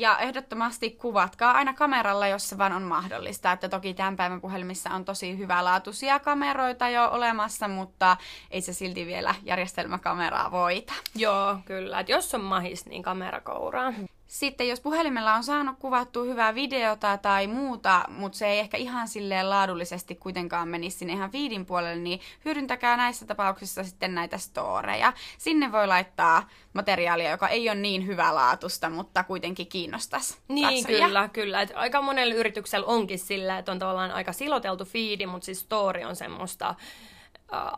Ja 0.00 0.18
ehdottomasti 0.18 0.90
kuvatkaa 0.90 1.52
aina 1.52 1.74
kameralla, 1.74 2.26
jos 2.26 2.48
se 2.48 2.58
vaan 2.58 2.72
on 2.72 2.82
mahdollista. 2.82 3.52
Että 3.52 3.68
toki 3.68 3.94
tämän 3.94 4.16
päivän 4.16 4.40
puhelimissa 4.40 4.90
on 4.90 5.04
tosi 5.04 5.38
hyvälaatuisia 5.38 6.18
kameroita 6.18 6.88
jo 6.88 7.08
olemassa, 7.10 7.68
mutta 7.68 8.16
ei 8.50 8.60
se 8.60 8.72
silti 8.72 9.06
vielä 9.06 9.34
järjestelmäkameraa 9.42 10.50
voita. 10.50 10.92
Joo, 11.14 11.58
kyllä. 11.64 12.00
Et 12.00 12.08
jos 12.08 12.34
on 12.34 12.40
mahis, 12.40 12.86
niin 12.86 13.02
kamera 13.02 13.40
kouraa. 13.40 13.92
Sitten 14.30 14.68
jos 14.68 14.80
puhelimella 14.80 15.34
on 15.34 15.44
saanut 15.44 15.78
kuvattua 15.78 16.24
hyvää 16.24 16.54
videota 16.54 17.16
tai 17.16 17.46
muuta, 17.46 18.04
mutta 18.08 18.38
se 18.38 18.46
ei 18.46 18.58
ehkä 18.58 18.76
ihan 18.76 19.08
silleen 19.08 19.50
laadullisesti 19.50 20.14
kuitenkaan 20.14 20.68
menisi 20.68 20.98
sinne 20.98 21.12
ihan 21.12 21.30
feedin 21.30 21.66
puolelle, 21.66 22.02
niin 22.02 22.20
hyödyntäkää 22.44 22.96
näissä 22.96 23.26
tapauksissa 23.26 23.84
sitten 23.84 24.14
näitä 24.14 24.38
storeja. 24.38 25.12
Sinne 25.38 25.72
voi 25.72 25.86
laittaa 25.86 26.48
materiaalia, 26.72 27.30
joka 27.30 27.48
ei 27.48 27.68
ole 27.68 27.78
niin 27.78 28.06
hyvälaatusta, 28.06 28.90
mutta 28.90 29.24
kuitenkin 29.24 29.66
kiinnostaisi 29.66 30.38
Niin, 30.48 30.82
katsojia. 30.84 31.06
kyllä, 31.06 31.28
kyllä. 31.32 31.62
Et 31.62 31.72
aika 31.74 32.02
monella 32.02 32.34
yrityksellä 32.34 32.86
onkin 32.86 33.18
sillä, 33.18 33.58
että 33.58 33.72
on 33.72 33.78
tavallaan 33.78 34.10
aika 34.12 34.32
siloteltu 34.32 34.84
feedi, 34.84 35.26
mutta 35.26 35.44
siis 35.46 35.60
story 35.60 36.02
on 36.04 36.16
semmoista 36.16 36.74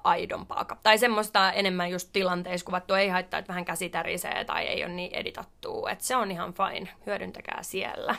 aidompaa. 0.04 0.66
Tai 0.82 0.98
semmoista 0.98 1.52
enemmän 1.52 1.90
just 1.90 2.08
tilanteissa 2.12 2.64
kuvattu. 2.66 2.94
Ei 2.94 3.08
haittaa, 3.08 3.38
että 3.38 3.48
vähän 3.48 3.64
käsi 3.64 3.88
tärisee 3.88 4.44
tai 4.44 4.64
ei 4.64 4.84
ole 4.84 4.92
niin 4.92 5.14
editattua. 5.14 5.90
Et 5.90 6.00
se 6.00 6.16
on 6.16 6.30
ihan 6.30 6.54
fine. 6.54 6.88
Hyödyntäkää 7.06 7.62
siellä. 7.62 8.16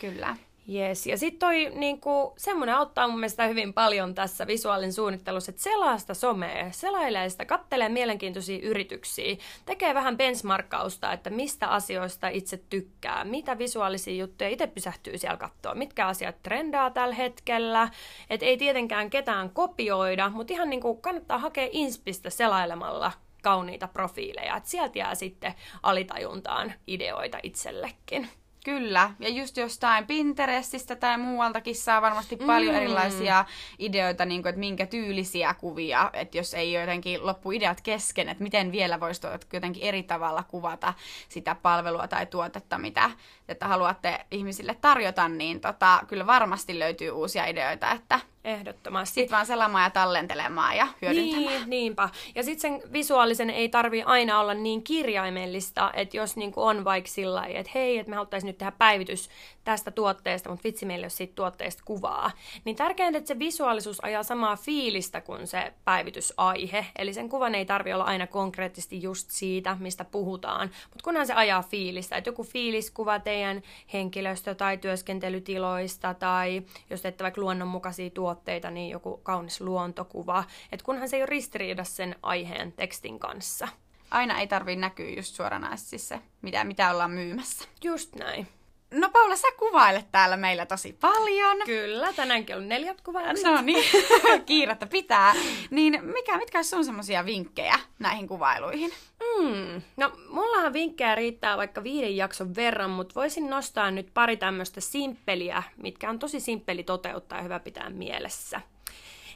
Kyllä. 0.00 0.36
Yes. 0.68 1.06
Ja 1.06 1.18
sitten 1.18 1.38
toi 1.38 1.72
niinku, 1.74 2.34
semmoinen 2.36 2.74
auttaa 2.74 3.08
mun 3.08 3.20
mielestä 3.20 3.46
hyvin 3.46 3.72
paljon 3.72 4.14
tässä 4.14 4.46
visuaalin 4.46 4.92
suunnittelussa, 4.92 5.50
että 5.50 5.62
selaa 5.62 5.98
sitä 5.98 6.14
somea, 6.14 6.72
selailee 6.72 7.28
sitä, 7.28 7.44
kattelee 7.44 7.88
mielenkiintoisia 7.88 8.58
yrityksiä, 8.62 9.36
tekee 9.66 9.94
vähän 9.94 10.16
benchmarkkausta, 10.16 11.12
että 11.12 11.30
mistä 11.30 11.68
asioista 11.68 12.28
itse 12.28 12.56
tykkää, 12.70 13.24
mitä 13.24 13.58
visuaalisia 13.58 14.14
juttuja 14.14 14.50
itse 14.50 14.66
pysähtyy 14.66 15.18
siellä 15.18 15.36
katsoa, 15.36 15.74
mitkä 15.74 16.06
asiat 16.06 16.42
trendaa 16.42 16.90
tällä 16.90 17.14
hetkellä, 17.14 17.88
että 18.30 18.46
ei 18.46 18.56
tietenkään 18.56 19.10
ketään 19.10 19.50
kopioida, 19.50 20.28
mutta 20.28 20.52
ihan 20.52 20.70
niinku 20.70 20.94
kannattaa 20.94 21.38
hakea 21.38 21.68
inspistä 21.72 22.30
selailemalla 22.30 23.12
kauniita 23.42 23.88
profiileja, 23.88 24.56
että 24.56 24.68
sieltä 24.68 24.98
jää 24.98 25.14
sitten 25.14 25.54
alitajuntaan 25.82 26.72
ideoita 26.86 27.38
itsellekin. 27.42 28.28
Kyllä, 28.64 29.10
ja 29.18 29.28
just 29.28 29.56
jostain 29.56 30.06
Pinterestistä 30.06 30.96
tai 30.96 31.18
muualtakin 31.18 31.74
saa 31.74 32.02
varmasti 32.02 32.36
paljon 32.36 32.74
Mm. 32.74 32.80
erilaisia 32.80 33.44
ideoita, 33.78 34.24
niin 34.24 34.42
kuin, 34.42 34.50
että 34.50 34.60
minkä 34.60 34.86
tyylisiä 34.86 35.54
kuvia, 35.54 36.10
että 36.12 36.38
jos 36.38 36.54
ei 36.54 36.72
jotenkin 36.72 37.26
loppu 37.26 37.50
ideat 37.50 37.80
kesken, 37.80 38.28
että 38.28 38.42
miten 38.42 38.72
vielä 38.72 39.00
voisi 39.00 39.20
jotenkin 39.52 39.82
eri 39.82 40.02
tavalla 40.02 40.42
kuvata 40.42 40.94
sitä 41.28 41.54
palvelua 41.62 42.08
tai 42.08 42.26
tuotetta, 42.26 42.78
mitä 42.78 43.10
että 43.48 43.68
haluatte 43.68 44.26
ihmisille 44.30 44.76
tarjota, 44.80 45.28
niin 45.28 45.60
tota, 45.60 46.00
kyllä 46.08 46.26
varmasti 46.26 46.78
löytyy 46.78 47.10
uusia 47.10 47.46
ideoita, 47.46 47.90
että 47.90 48.20
Ehdottomasti. 48.44 49.20
sit 49.20 49.30
vaan 49.30 49.46
selaamaan 49.46 49.84
ja 49.84 49.90
tallentelemaan 49.90 50.76
ja 50.76 50.88
hyödyntämään. 51.02 51.46
Niin, 51.46 51.70
niinpä. 51.70 52.08
Ja 52.34 52.42
sitten 52.42 52.80
sen 52.80 52.92
visuaalisen 52.92 53.50
ei 53.50 53.68
tarvi 53.68 54.02
aina 54.02 54.40
olla 54.40 54.54
niin 54.54 54.82
kirjaimellista, 54.82 55.90
että 55.94 56.16
jos 56.16 56.36
niinku 56.36 56.62
on 56.62 56.84
vaikka 56.84 57.10
sillä 57.10 57.46
että 57.46 57.72
hei, 57.74 57.98
että 57.98 58.10
me 58.10 58.16
haluttaisiin 58.16 58.46
nyt 58.46 58.58
tehdä 58.58 58.72
päivitys 58.72 59.30
tästä 59.64 59.90
tuotteesta, 59.90 60.50
mutta 60.50 60.64
vitsi 60.64 60.86
meillä 60.86 61.04
ei 61.04 61.06
ole 61.06 61.10
siitä 61.10 61.34
tuotteesta 61.34 61.82
kuvaa, 61.84 62.30
niin 62.64 62.76
tärkeintä, 62.76 63.18
että 63.18 63.28
se 63.28 63.38
visuaalisuus 63.38 64.04
ajaa 64.04 64.22
samaa 64.22 64.56
fiilistä 64.56 65.20
kuin 65.20 65.46
se 65.46 65.72
päivitysaihe. 65.84 66.86
Eli 66.98 67.14
sen 67.14 67.28
kuvan 67.28 67.54
ei 67.54 67.64
tarvi 67.64 67.92
olla 67.92 68.04
aina 68.04 68.26
konkreettisesti 68.26 69.02
just 69.02 69.30
siitä, 69.30 69.76
mistä 69.80 70.04
puhutaan, 70.04 70.70
mutta 70.84 71.04
kunhan 71.04 71.26
se 71.26 71.34
ajaa 71.34 71.62
fiilistä, 71.62 72.16
että 72.16 72.28
joku 72.28 72.44
fiiliskuva 72.44 73.18
teidän 73.18 73.62
henkilöstö- 73.92 74.54
tai 74.54 74.78
työskentelytiloista, 74.78 76.14
tai 76.14 76.62
jos 76.90 77.02
teette 77.02 77.24
vaikka 77.24 77.40
luonnonmukaisia 77.40 78.10
tuotteita, 78.10 78.29
niin 78.70 78.90
joku 78.90 79.20
kaunis 79.22 79.60
luontokuva, 79.60 80.44
että 80.72 80.84
kunhan 80.84 81.08
se 81.08 81.16
ei 81.16 81.22
ole 81.22 81.26
ristiriidassa 81.26 81.96
sen 81.96 82.16
aiheen 82.22 82.72
tekstin 82.72 83.18
kanssa. 83.18 83.68
Aina 84.10 84.40
ei 84.40 84.46
tarvii 84.46 84.76
näkyä 84.76 85.10
just 85.10 85.34
suoranaisesti 85.34 85.98
se, 85.98 86.20
mitä, 86.42 86.64
mitä 86.64 86.90
ollaan 86.90 87.10
myymässä. 87.10 87.68
Just 87.84 88.14
näin. 88.16 88.48
No 88.94 89.10
Paula, 89.10 89.36
sä 89.36 89.48
kuvailet 89.58 90.06
täällä 90.12 90.36
meillä 90.36 90.66
tosi 90.66 90.92
paljon. 91.00 91.56
Kyllä, 91.64 92.12
tänäänkin 92.12 92.56
on 92.56 92.68
neljät 92.68 93.00
kuvaukset. 93.00 93.46
No 93.46 93.60
niin, 93.62 93.84
kiirettä 94.46 94.86
pitää. 94.86 95.34
Niin 95.70 96.04
mikä, 96.04 96.38
mitkä 96.38 96.58
olisi 96.58 96.70
sun 96.70 96.84
semmoisia 96.84 97.24
vinkkejä 97.24 97.78
näihin 97.98 98.28
kuvailuihin? 98.28 98.92
Mm. 99.20 99.82
No, 99.96 100.12
mullahan 100.28 100.72
vinkkejä 100.72 101.14
riittää 101.14 101.56
vaikka 101.56 101.82
viiden 101.82 102.16
jakson 102.16 102.54
verran, 102.54 102.90
mutta 102.90 103.14
voisin 103.14 103.50
nostaa 103.50 103.90
nyt 103.90 104.10
pari 104.14 104.36
tämmöistä 104.36 104.80
simppeliä, 104.80 105.62
mitkä 105.76 106.10
on 106.10 106.18
tosi 106.18 106.40
simppeli 106.40 106.82
toteuttaa 106.82 107.38
ja 107.38 107.42
hyvä 107.42 107.60
pitää 107.60 107.90
mielessä. 107.90 108.60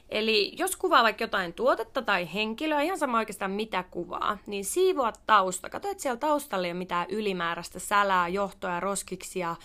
Eli 0.09 0.53
jos 0.57 0.75
kuvaa 0.75 1.03
vaikka 1.03 1.23
jotain 1.23 1.53
tuotetta 1.53 2.01
tai 2.01 2.33
henkilöä, 2.33 2.81
ihan 2.81 2.97
sama 2.97 3.17
oikeastaan 3.17 3.51
mitä 3.51 3.83
kuvaa, 3.83 4.37
niin 4.47 4.65
siivoa 4.65 5.13
tausta. 5.27 5.69
Katso, 5.69 5.89
että 5.89 6.01
siellä 6.01 6.19
taustalla 6.19 6.67
ei 6.67 6.71
ole 6.71 6.77
mitään 6.77 7.05
ylimääräistä 7.09 7.79
sälää, 7.79 8.27
johtoa, 8.27 8.79
roskiksia, 8.79 9.55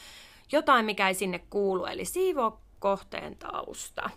jotain, 0.52 0.84
mikä 0.84 1.08
ei 1.08 1.14
sinne 1.14 1.40
kuulu. 1.50 1.84
Eli 1.84 2.04
siivoa 2.04 2.60
kohteen 2.78 3.36
tausta. 3.36 4.10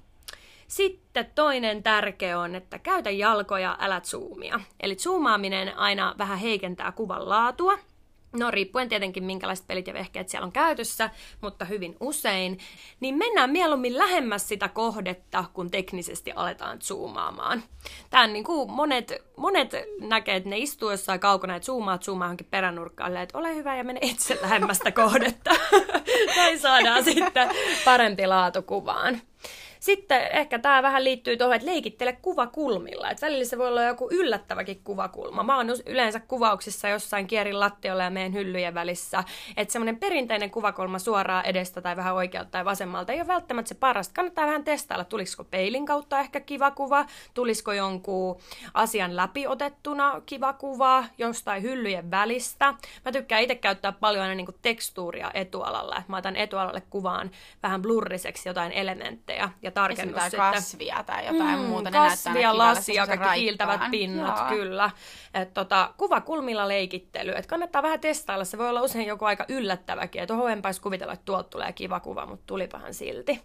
Sitten 0.67 1.31
toinen 1.36 1.83
tärkeä 1.83 2.39
on, 2.39 2.55
että 2.55 2.79
käytä 2.79 3.09
jalkoja, 3.09 3.77
älä 3.79 4.01
zoomia. 4.01 4.59
Eli 4.79 4.95
zoomaaminen 4.95 5.77
aina 5.77 6.15
vähän 6.17 6.39
heikentää 6.39 6.91
kuvan 6.91 7.29
laatua. 7.29 7.77
No 8.34 8.52
riippuen 8.52 8.89
tietenkin 8.89 9.24
minkälaiset 9.24 9.67
pelit 9.67 9.88
ja 9.88 9.93
vehkeet 9.93 10.30
siellä 10.30 10.46
on 10.46 10.52
käytössä, 10.52 11.10
mutta 11.41 11.65
hyvin 11.65 11.96
usein, 12.00 12.60
niin 13.00 13.15
mennään 13.15 13.50
mieluummin 13.50 13.98
lähemmäs 13.98 14.48
sitä 14.48 14.67
kohdetta, 14.67 15.46
kun 15.54 15.72
teknisesti 15.72 16.32
aletaan 16.36 16.82
zoomaamaan. 16.82 17.63
Tämän 18.10 18.34
niin 18.34 18.43
kuin 18.43 18.72
monet, 18.72 19.13
monet 19.38 19.72
näkee, 20.02 20.36
että 20.36 20.50
ne 20.50 20.58
istuu 20.58 20.91
jossain 20.91 21.19
kaukana, 21.19 21.56
että 21.56 21.65
zoomaat 21.65 22.04
zoomaa 22.04 22.26
johonkin 22.26 22.48
peränurkkaalle, 22.52 23.22
että 23.22 23.38
ole 23.38 23.56
hyvä 23.56 23.76
ja 23.76 23.84
mene 23.84 24.00
itse 24.04 24.39
lähemmästä 24.41 24.91
kohdetta. 24.91 25.52
tai 26.36 26.58
saadaan 26.58 27.04
sitten 27.04 27.50
parempi 27.86 28.28
laatu 28.28 28.62
kuvaan. 28.62 29.22
Sitten 29.84 30.28
ehkä 30.32 30.60
tämä 30.60 30.84
vähän 30.84 31.04
liittyy 31.04 31.38
tuohon, 31.38 31.56
että 31.56 31.67
leikittele 31.67 32.13
kuvakulmilla. 32.22 33.10
Että 33.10 33.26
välillä 33.26 33.46
se 33.46 33.58
voi 33.58 33.67
olla 33.67 33.84
joku 33.84 34.08
yllättäväkin 34.12 34.82
kuvakulma. 34.84 35.43
Mä 35.43 35.58
oon 35.58 35.67
yleensä 35.86 36.19
kuvauksissa 36.19 36.89
jossain 36.89 37.28
kierin 37.28 37.60
lattiolla 37.60 38.04
ja 38.04 38.10
meidän 38.10 38.34
hyllyjen 38.34 38.74
välissä. 38.74 39.24
Että 39.58 39.72
semmoinen 39.72 39.98
perinteinen 39.98 40.52
kuvakulma 40.52 41.00
suoraan 41.00 41.46
edestä 41.46 41.82
tai 41.82 41.96
vähän 41.96 42.15
oikealta 42.15 42.52
tai 42.52 42.65
vasemmalta 42.65 43.12
ei 43.13 43.19
ole 43.19 43.28
välttämättä 43.28 43.69
se 43.69 43.76
parasta. 43.76 44.13
Kannattaa 44.13 44.48
vähän 44.48 44.63
testailla, 44.63 45.06
tulisiko 45.06 45.43
peilin 45.43 45.86
kautta 45.86 46.19
ehkä 46.19 46.39
kiva 46.39 46.72
kuva, 46.72 47.06
tulisiko 47.34 47.74
jonkun 47.74 48.39
asian 48.74 49.15
läpi 49.15 49.48
otettuna 49.48 50.22
kiva 50.26 50.54
kuva 50.54 51.04
jostain 51.17 51.63
hyllyjen 51.63 52.12
välistä. 52.12 52.74
Mä 53.06 53.12
tykkään 53.12 53.41
itse 53.41 53.56
käyttää 53.56 53.91
paljon 53.91 54.24
aina 54.24 54.36
niinku 54.36 54.56
tekstuuria 54.62 55.32
etualalla. 55.34 56.04
Mä 56.08 56.17
otan 56.17 56.36
etualalle 56.36 56.82
kuvaan 56.89 57.32
vähän 57.63 57.82
blurriseksi 57.82 58.50
jotain 58.50 58.72
elementtejä 58.72 59.50
ja 59.62 59.72
tarkennus 59.73 60.21
sitten. 60.23 60.39
kasvia 60.39 61.03
tai 61.05 61.25
jotain 61.25 61.59
Mm, 61.59 61.65
muuta. 61.65 61.89
Ne 61.89 61.97
kasvia, 61.97 62.57
lasia, 62.57 63.07
kaikki 63.07 63.39
kiiltävät 63.39 63.69
raikkaan. 63.69 63.91
pinnat, 63.91 64.38
Joo. 64.39 64.49
kyllä. 64.49 64.91
Et 65.33 65.53
tota, 65.53 65.93
kuvakulmilla 65.97 66.67
leikittely, 66.67 67.31
et 67.36 67.45
kannattaa 67.45 67.83
vähän 67.83 67.99
testailla, 67.99 68.45
se 68.45 68.57
voi 68.57 68.69
olla 68.69 68.81
usein 68.81 69.07
joku 69.07 69.25
aika 69.25 69.45
yllättäväkin, 69.49 70.21
että 70.21 70.33
oho, 70.33 70.47
enpäis 70.47 70.79
kuvitella, 70.79 71.13
että 71.13 71.25
tuolta 71.25 71.49
tulee 71.49 71.73
kiva 71.73 71.99
kuva, 71.99 72.25
mutta 72.25 72.43
tulipahan 72.47 72.93
silti. 72.93 73.41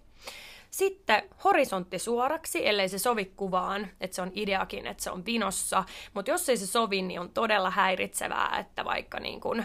Sitten 0.71 1.23
horisontti 1.45 1.99
suoraksi, 1.99 2.67
ellei 2.69 2.89
se 2.89 2.99
sovi 2.99 3.25
kuvaan, 3.37 3.89
että 4.01 4.15
se 4.15 4.23
on 4.23 4.31
ideakin, 4.35 4.87
että 4.87 5.03
se 5.03 5.11
on 5.11 5.27
vinossa, 5.27 5.85
mutta 6.15 6.31
jos 6.31 6.49
ei 6.49 6.57
se 6.57 6.67
sovi, 6.67 7.03
niin 7.03 7.21
on 7.21 7.31
todella 7.31 7.71
häiritsevää, 7.71 8.57
että 8.61 8.85
vaikka 8.85 9.21
niin 9.21 9.41
kun, 9.41 9.65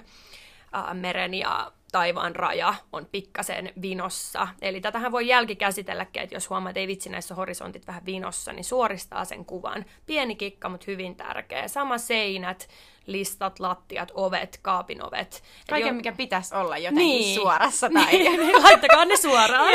ää, 0.74 0.94
meren 0.94 1.34
ja 1.34 1.72
taivaan 1.94 2.36
raja 2.36 2.74
on 2.94 3.06
pikkasen 3.12 3.74
vinossa. 3.82 4.48
Eli 4.62 4.82
tätähän 4.82 5.12
voi 5.12 5.28
jälkikäsitelläkin, 5.28 6.22
että 6.24 6.36
jos 6.36 6.50
huomaat, 6.50 6.70
että 6.72 6.80
ei 6.80 6.88
vitsi 6.88 7.10
näissä 7.10 7.36
horisontit 7.36 7.88
vähän 7.88 8.06
vinossa, 8.06 8.54
niin 8.54 8.64
suoristaa 8.64 9.26
sen 9.26 9.46
kuvan. 9.46 9.86
Pieni 10.06 10.36
kikka, 10.36 10.70
mutta 10.70 10.86
hyvin 10.88 11.16
tärkeä. 11.16 11.68
Sama 11.68 11.98
seinät, 11.98 12.68
listat, 13.08 13.60
lattiat, 13.60 14.12
ovet, 14.14 14.60
kaapin 14.62 15.06
ovet. 15.06 15.36
Et 15.36 15.44
Kaiken, 15.70 15.88
jo- 15.88 15.94
mikä 15.94 16.12
pitäisi 16.12 16.56
olla 16.56 16.78
jotenkin 16.78 17.08
Niin. 17.08 17.36
suorassa 17.36 17.90
tai... 17.94 18.12
niin, 18.18 18.64
laittakaa 18.64 19.06
ne 19.06 19.18
suoraan. 19.18 19.74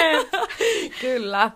Kyllä. 1.01 1.51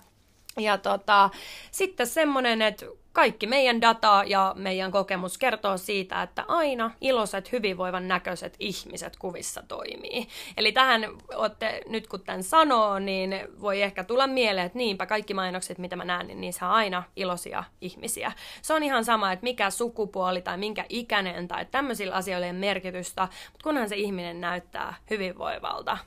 Ja 0.59 0.79
tota, 0.79 1.31
sitten 1.71 2.07
semmoinen, 2.07 2.63
että 2.63 2.87
kaikki 3.13 3.47
meidän 3.47 3.81
data 3.81 4.25
ja 4.27 4.55
meidän 4.59 4.91
kokemus 4.91 5.39
kertoo 5.39 5.77
siitä, 5.77 6.23
että 6.23 6.45
aina 6.49 6.91
iloiset, 7.01 7.53
hyvinvoivan 7.53 8.09
näköiset 8.09 8.57
ihmiset 8.59 9.17
kuvissa 9.17 9.63
toimii. 9.69 10.29
Eli 10.57 10.73
tähän 10.73 11.05
olette, 11.35 11.81
nyt 11.89 12.07
kun 12.07 12.21
tämän 12.21 12.43
sanoo, 12.43 12.99
niin 12.99 13.49
voi 13.61 13.83
ehkä 13.83 14.05
tulla 14.05 14.27
mieleen, 14.27 14.67
että 14.67 14.79
niinpä 14.79 15.07
kaikki 15.07 15.35
mainokset, 15.35 15.79
mitä 15.79 15.97
mä 15.97 16.05
näen, 16.05 16.27
niin 16.27 16.41
niissä 16.41 16.67
on 16.67 16.73
aina 16.73 17.03
iloisia 17.17 17.65
ihmisiä. 17.81 18.33
Se 18.63 18.75
on 18.75 18.83
ihan 18.83 19.05
sama, 19.05 19.33
että 19.33 19.45
mikä 19.45 19.71
sukupuoli 19.71 20.43
tai 20.43 20.59
minkä 20.59 20.85
ikäinen 20.89 21.49
tai 21.49 21.67
tämmöisillä 21.71 22.15
asioilla 22.15 22.47
ei 22.47 22.53
merkitystä, 22.53 23.23
mutta 23.23 23.65
kunhan 23.65 23.89
se 23.89 23.97
ihminen 23.97 24.41
näyttää 24.41 24.95
hyvinvoivalta 25.11 25.99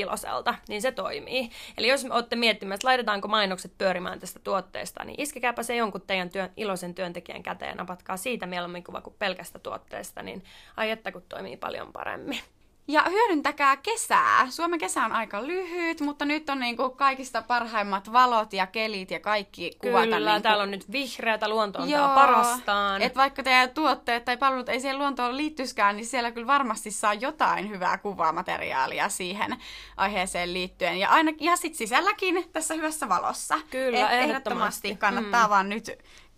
iloiselta, 0.00 0.54
niin 0.68 0.82
se 0.82 0.92
toimii. 0.92 1.50
Eli 1.78 1.88
jos 1.88 2.06
olette 2.10 2.36
miettimässä, 2.36 2.74
että 2.74 2.86
laitetaanko 2.86 3.28
mainokset 3.28 3.78
pyörimään 3.78 4.20
tästä 4.20 4.40
tuotteesta, 4.44 5.04
niin 5.04 5.20
iskekääpä 5.20 5.62
se 5.62 5.76
jonkun 5.76 6.00
teidän 6.00 6.30
työn, 6.30 6.50
iloisen 6.56 6.94
työntekijän 6.94 7.42
käteen 7.42 7.68
ja 7.68 7.74
napatkaa 7.74 8.16
siitä 8.16 8.46
mieluummin 8.46 8.84
kuva 8.84 9.00
kuin 9.00 9.16
pelkästä 9.18 9.58
tuotteesta, 9.58 10.22
niin 10.22 10.44
ai 10.76 10.96
kun 11.12 11.22
toimii 11.28 11.56
paljon 11.56 11.92
paremmin. 11.92 12.40
Ja 12.88 13.04
hyödyntäkää 13.10 13.76
kesää. 13.76 14.46
Suomen 14.50 14.78
kesä 14.78 15.04
on 15.04 15.12
aika 15.12 15.46
lyhyt, 15.46 16.00
mutta 16.00 16.24
nyt 16.24 16.50
on 16.50 16.60
niinku 16.60 16.90
kaikista 16.90 17.42
parhaimmat 17.42 18.12
valot 18.12 18.52
ja 18.52 18.66
kelit 18.66 19.10
ja 19.10 19.20
kaikki 19.20 19.70
kuvata. 19.78 20.04
Kyllä, 20.04 20.30
niinku... 20.30 20.42
täällä 20.42 20.62
on 20.62 20.70
nyt 20.70 20.92
vihreätä, 20.92 21.48
luonto 21.48 21.82
on 21.82 21.90
täällä 21.90 22.14
parastaan. 22.14 23.02
Et 23.02 23.16
vaikka 23.16 23.42
teidän 23.42 23.70
tuotteet 23.70 24.24
tai 24.24 24.36
palvelut 24.36 24.68
ei 24.68 24.80
siihen 24.80 24.98
luontoon 24.98 25.36
liittyiskään, 25.36 25.96
niin 25.96 26.06
siellä 26.06 26.30
kyllä 26.30 26.46
varmasti 26.46 26.90
saa 26.90 27.14
jotain 27.14 27.68
hyvää 27.70 27.98
kuvamateriaalia 27.98 29.08
siihen 29.08 29.56
aiheeseen 29.96 30.54
liittyen. 30.54 30.98
Ja, 30.98 31.08
aina, 31.08 31.32
ja 31.40 31.56
sit 31.56 31.74
sisälläkin 31.74 32.44
tässä 32.52 32.74
hyvässä 32.74 33.08
valossa. 33.08 33.58
Kyllä, 33.70 34.10
Et 34.10 34.22
ehdottomasti. 34.22 34.96
kannattaa 34.96 35.46
mm. 35.46 35.50
vaan 35.50 35.68
nyt 35.68 35.90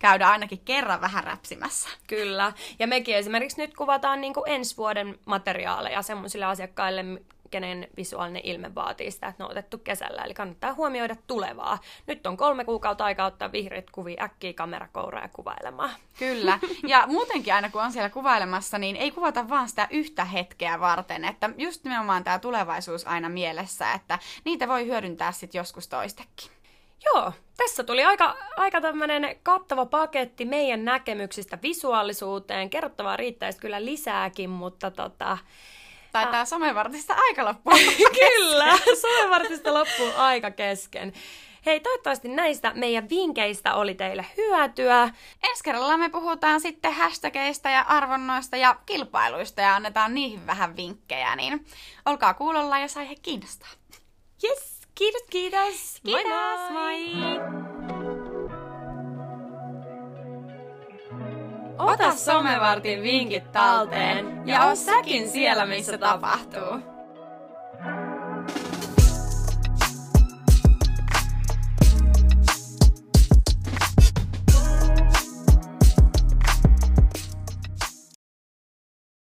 käydä 0.03 0.27
ainakin 0.27 0.61
kerran 0.65 1.01
vähän 1.01 1.23
räpsimässä. 1.23 1.89
Kyllä. 2.07 2.53
Ja 2.79 2.87
mekin 2.87 3.15
esimerkiksi 3.15 3.61
nyt 3.61 3.73
kuvataan 3.73 4.21
niin 4.21 4.33
kuin 4.33 4.43
ensi 4.49 4.77
vuoden 4.77 5.19
materiaaleja 5.25 6.01
semmoisille 6.01 6.45
asiakkaille, 6.45 7.05
kenen 7.51 7.87
visuaalinen 7.97 8.41
ilme 8.45 8.75
vaatii 8.75 9.11
sitä, 9.11 9.27
että 9.27 9.43
ne 9.43 9.45
on 9.45 9.51
otettu 9.51 9.77
kesällä. 9.77 10.21
Eli 10.23 10.33
kannattaa 10.33 10.73
huomioida 10.73 11.15
tulevaa. 11.27 11.79
Nyt 12.07 12.27
on 12.27 12.37
kolme 12.37 12.65
kuukautta 12.65 13.05
aikaa 13.05 13.27
ottaa 13.27 13.51
vihreät 13.51 13.89
kuvia 13.89 14.23
äkkiä 14.23 14.53
kamerakouraa 14.53 15.21
ja 15.21 15.29
kuvailemaan. 15.33 15.89
Kyllä. 16.19 16.59
Ja 16.87 17.03
muutenkin 17.07 17.53
aina 17.53 17.69
kun 17.69 17.81
on 17.81 17.91
siellä 17.91 18.09
kuvailemassa, 18.09 18.77
niin 18.77 18.95
ei 18.95 19.11
kuvata 19.11 19.49
vaan 19.49 19.69
sitä 19.69 19.87
yhtä 19.91 20.25
hetkeä 20.25 20.79
varten. 20.79 21.25
Että 21.25 21.49
just 21.57 21.83
nimenomaan 21.83 22.23
tämä 22.23 22.39
tulevaisuus 22.39 23.07
aina 23.07 23.29
mielessä, 23.29 23.93
että 23.93 24.19
niitä 24.45 24.67
voi 24.67 24.85
hyödyntää 24.85 25.31
sitten 25.31 25.59
joskus 25.59 25.87
toistekin. 25.87 26.62
Joo, 27.05 27.31
tässä 27.57 27.83
tuli 27.83 28.03
aika, 28.03 28.37
aika 28.57 28.81
tämmöinen 28.81 29.35
kattava 29.43 29.85
paketti 29.85 30.45
meidän 30.45 30.85
näkemyksistä 30.85 31.57
visuaalisuuteen. 31.61 32.69
Kerrottavaa 32.69 33.17
riittäisi 33.17 33.59
kyllä 33.59 33.85
lisääkin, 33.85 34.49
mutta 34.49 34.91
tota... 34.91 35.37
Taitaa 36.11 36.45
somevartista 36.45 37.13
aika 37.17 37.45
loppua. 37.45 37.73
kyllä, 38.19 38.77
somevartista 39.01 39.73
loppuu 39.73 40.11
aika 40.17 40.51
kesken. 40.51 41.13
Hei, 41.65 41.79
toivottavasti 41.79 42.27
näistä 42.27 42.71
meidän 42.75 43.09
vinkkeistä 43.09 43.73
oli 43.73 43.95
teille 43.95 44.25
hyötyä. 44.37 45.03
Ensi 45.43 45.63
kerralla 45.63 45.97
me 45.97 46.09
puhutaan 46.09 46.61
sitten 46.61 46.93
hashtageista 46.93 47.69
ja 47.69 47.81
arvonnoista 47.81 48.57
ja 48.57 48.75
kilpailuista 48.85 49.61
ja 49.61 49.75
annetaan 49.75 50.13
niihin 50.13 50.47
vähän 50.47 50.75
vinkkejä, 50.75 51.35
niin 51.35 51.65
olkaa 52.05 52.33
kuulolla, 52.33 52.79
jos 52.79 52.97
aihe 52.97 53.15
kiinnostaa. 53.21 53.69
Yes, 54.43 54.72
kiitos, 54.95 55.21
kiitos. 55.29 55.99
Kiitos, 56.03 56.71
moi. 56.71 57.13
moi. 57.13 57.39
Ota 61.79 62.11
somevartin 62.11 63.03
vinkit 63.03 63.51
talteen 63.51 64.41
ja 64.45 64.65
oo 64.65 64.75
säkin 64.75 65.29
siellä, 65.29 65.65
missä 65.65 65.97
tapahtuu. 65.97 66.92